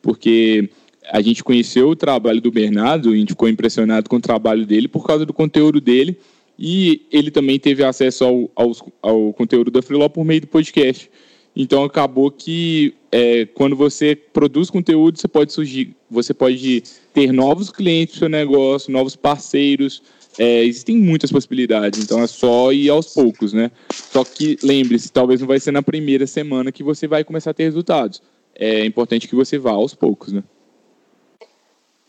Porque 0.00 0.68
a 1.10 1.20
gente 1.20 1.44
conheceu 1.44 1.88
o 1.90 1.96
trabalho 1.96 2.40
do 2.40 2.50
Bernardo, 2.50 3.10
a 3.10 3.16
gente 3.16 3.30
ficou 3.30 3.48
impressionado 3.48 4.10
com 4.10 4.16
o 4.16 4.20
trabalho 4.20 4.66
dele 4.66 4.88
por 4.88 5.06
causa 5.06 5.24
do 5.24 5.32
conteúdo 5.32 5.80
dele, 5.80 6.18
e 6.64 7.02
ele 7.10 7.32
também 7.32 7.58
teve 7.58 7.82
acesso 7.82 8.24
ao, 8.24 8.50
ao, 8.54 8.72
ao 9.02 9.32
conteúdo 9.32 9.68
da 9.68 9.82
Freeló 9.82 10.08
por 10.08 10.24
meio 10.24 10.42
do 10.42 10.46
podcast. 10.46 11.10
Então 11.56 11.82
acabou 11.82 12.30
que 12.30 12.94
é, 13.10 13.46
quando 13.46 13.74
você 13.74 14.14
produz 14.14 14.70
conteúdo, 14.70 15.18
você 15.18 15.26
pode 15.26 15.52
surgir, 15.52 15.96
você 16.08 16.32
pode 16.32 16.84
ter 17.12 17.32
novos 17.32 17.68
clientes 17.68 18.14
para 18.14 18.16
o 18.16 18.18
seu 18.20 18.28
negócio, 18.28 18.92
novos 18.92 19.16
parceiros, 19.16 20.04
é, 20.38 20.64
existem 20.64 20.96
muitas 20.96 21.32
possibilidades, 21.32 22.00
então 22.00 22.22
é 22.22 22.28
só 22.28 22.72
ir 22.72 22.88
aos 22.88 23.12
poucos, 23.12 23.52
né? 23.52 23.68
Só 23.92 24.22
que 24.22 24.56
lembre-se, 24.62 25.10
talvez 25.10 25.40
não 25.40 25.48
vai 25.48 25.58
ser 25.58 25.72
na 25.72 25.82
primeira 25.82 26.28
semana 26.28 26.70
que 26.70 26.84
você 26.84 27.08
vai 27.08 27.24
começar 27.24 27.50
a 27.50 27.54
ter 27.54 27.64
resultados. 27.64 28.22
É 28.54 28.86
importante 28.86 29.26
que 29.26 29.34
você 29.34 29.58
vá 29.58 29.72
aos 29.72 29.96
poucos, 29.96 30.32
né? 30.32 30.44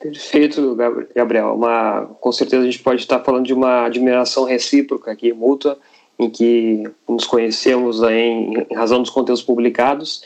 Perfeito, 0.04 0.76
Gabriel. 1.16 1.56
Uma, 1.56 2.08
com 2.20 2.30
certeza 2.30 2.62
a 2.62 2.66
gente 2.66 2.84
pode 2.84 3.00
estar 3.00 3.22
falando 3.22 3.46
de 3.46 3.54
uma 3.54 3.86
admiração 3.86 4.44
recíproca 4.44 5.10
aqui, 5.10 5.32
mútua, 5.32 5.80
em 6.20 6.30
que 6.30 6.84
nos 7.08 7.26
conhecemos 7.26 8.04
em, 8.04 8.66
em 8.70 8.76
razão 8.76 9.02
dos 9.02 9.10
conteúdos 9.10 9.42
publicados 9.42 10.22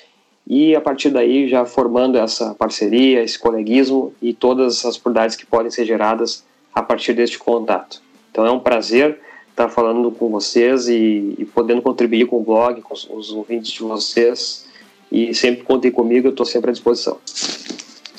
e 0.47 0.75
a 0.75 0.81
partir 0.81 1.11
daí 1.11 1.47
já 1.47 1.63
formando 1.63 2.17
essa 2.17 2.55
parceria, 2.55 3.21
esse 3.21 3.37
coleguismo 3.37 4.15
e 4.19 4.33
todas 4.33 4.83
as 4.83 4.95
oportunidades 4.97 5.35
que 5.35 5.45
podem 5.45 5.69
ser 5.69 5.85
geradas 5.85 6.43
a 6.73 6.81
partir 6.81 7.13
deste 7.13 7.37
contato. 7.37 8.01
Então 8.31 8.47
é 8.47 8.51
um 8.51 8.59
prazer 8.59 9.19
estar 9.51 9.69
falando 9.69 10.09
com 10.09 10.27
vocês 10.29 10.87
e, 10.87 11.35
e 11.37 11.45
podendo 11.45 11.83
contribuir 11.83 12.25
com 12.25 12.37
o 12.39 12.43
blog, 12.43 12.81
com 12.81 12.95
os, 12.95 13.07
os 13.07 13.31
ouvintes 13.31 13.71
de 13.71 13.83
vocês. 13.83 14.65
E 15.11 15.35
sempre 15.35 15.63
contem 15.63 15.91
comigo, 15.91 16.27
eu 16.27 16.31
estou 16.31 16.47
sempre 16.47 16.71
à 16.71 16.73
disposição. 16.73 17.19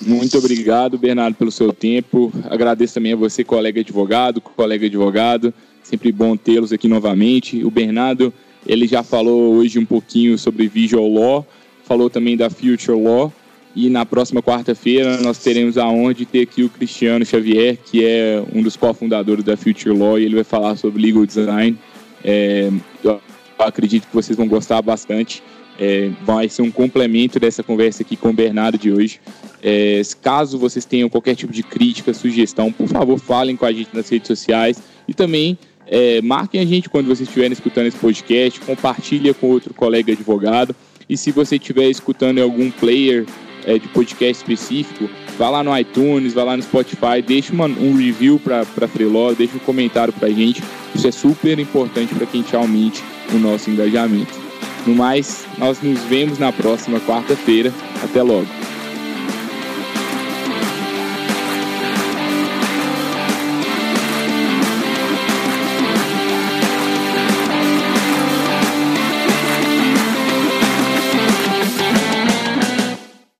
Muito 0.00 0.38
obrigado, 0.38 0.96
Bernardo, 0.96 1.34
pelo 1.34 1.50
seu 1.50 1.72
tempo. 1.72 2.32
Agradeço 2.48 2.94
também 2.94 3.12
a 3.12 3.16
você, 3.16 3.42
colega 3.42 3.80
advogado, 3.80 4.40
colega 4.40 4.86
advogado. 4.86 5.52
Sempre 5.82 6.12
bom 6.12 6.36
tê-los 6.36 6.72
aqui 6.72 6.86
novamente. 6.86 7.64
O 7.64 7.70
Bernardo, 7.70 8.32
ele 8.66 8.86
já 8.86 9.02
falou 9.02 9.54
hoje 9.54 9.78
um 9.78 9.84
pouquinho 9.84 10.38
sobre 10.38 10.68
Visual 10.68 11.08
Law, 11.08 11.46
falou 11.84 12.08
também 12.08 12.36
da 12.36 12.48
Future 12.48 13.00
Law. 13.00 13.32
E 13.74 13.88
na 13.88 14.04
próxima 14.04 14.42
quarta-feira 14.42 15.20
nós 15.20 15.38
teremos 15.38 15.78
a 15.78 15.88
honra 15.88 16.14
de 16.14 16.26
ter 16.26 16.42
aqui 16.42 16.62
o 16.62 16.68
Cristiano 16.68 17.24
Xavier, 17.24 17.76
que 17.76 18.04
é 18.04 18.42
um 18.52 18.62
dos 18.62 18.76
cofundadores 18.76 19.44
da 19.44 19.56
Future 19.56 19.96
Law, 19.96 20.18
e 20.18 20.24
ele 20.24 20.34
vai 20.34 20.44
falar 20.44 20.76
sobre 20.76 21.00
legal 21.00 21.24
design. 21.24 21.76
É, 22.24 22.70
eu 23.04 23.20
acredito 23.58 24.06
que 24.06 24.14
vocês 24.14 24.36
vão 24.36 24.48
gostar 24.48 24.82
bastante. 24.82 25.42
É, 25.78 26.10
vai 26.24 26.48
ser 26.48 26.62
um 26.62 26.70
complemento 26.70 27.38
dessa 27.38 27.62
conversa 27.62 28.02
aqui 28.02 28.16
com 28.16 28.30
o 28.30 28.32
Bernardo 28.32 28.76
de 28.76 28.92
hoje. 28.92 29.20
É, 29.62 30.02
caso 30.20 30.58
vocês 30.58 30.84
tenham 30.84 31.08
qualquer 31.08 31.34
tipo 31.34 31.52
de 31.52 31.62
crítica, 31.62 32.12
sugestão, 32.12 32.72
por 32.72 32.88
favor, 32.88 33.18
falem 33.18 33.56
com 33.56 33.64
a 33.64 33.72
gente 33.72 33.90
nas 33.94 34.08
redes 34.08 34.26
sociais 34.26 34.82
e 35.06 35.14
também 35.14 35.58
é, 35.86 36.20
marquem 36.20 36.60
a 36.60 36.64
gente 36.64 36.88
quando 36.88 37.06
vocês 37.06 37.28
estiverem 37.28 37.52
escutando 37.52 37.86
esse 37.86 37.96
podcast, 37.96 38.60
compartilha 38.60 39.32
com 39.32 39.48
outro 39.48 39.72
colega 39.72 40.12
advogado. 40.12 40.74
E 41.08 41.16
se 41.16 41.32
você 41.32 41.56
estiver 41.56 41.88
escutando 41.88 42.38
em 42.38 42.42
algum 42.42 42.70
player 42.70 43.24
é, 43.64 43.78
de 43.78 43.88
podcast 43.88 44.42
específico, 44.42 45.08
vá 45.38 45.48
lá 45.48 45.64
no 45.64 45.76
iTunes, 45.76 46.34
vá 46.34 46.44
lá 46.44 46.56
no 46.56 46.62
Spotify, 46.62 47.22
deixa 47.26 47.52
uma, 47.52 47.66
um 47.66 47.96
review 47.96 48.38
para 48.38 48.88
Freeló, 48.88 49.32
deixa 49.32 49.56
um 49.56 49.60
comentário 49.60 50.12
para 50.12 50.28
a 50.28 50.30
gente. 50.30 50.62
Isso 50.94 51.08
é 51.08 51.12
super 51.12 51.58
importante 51.58 52.14
para 52.14 52.26
que 52.26 52.38
a 52.38 52.40
gente 52.42 52.54
aumente 52.54 53.02
o 53.32 53.38
nosso 53.38 53.70
engajamento. 53.70 54.47
No 54.88 54.94
mais, 54.94 55.44
nós 55.58 55.82
nos 55.82 56.02
vemos 56.04 56.38
na 56.38 56.50
próxima 56.50 56.98
quarta-feira. 57.00 57.70
Até 58.02 58.22
logo. 58.22 58.46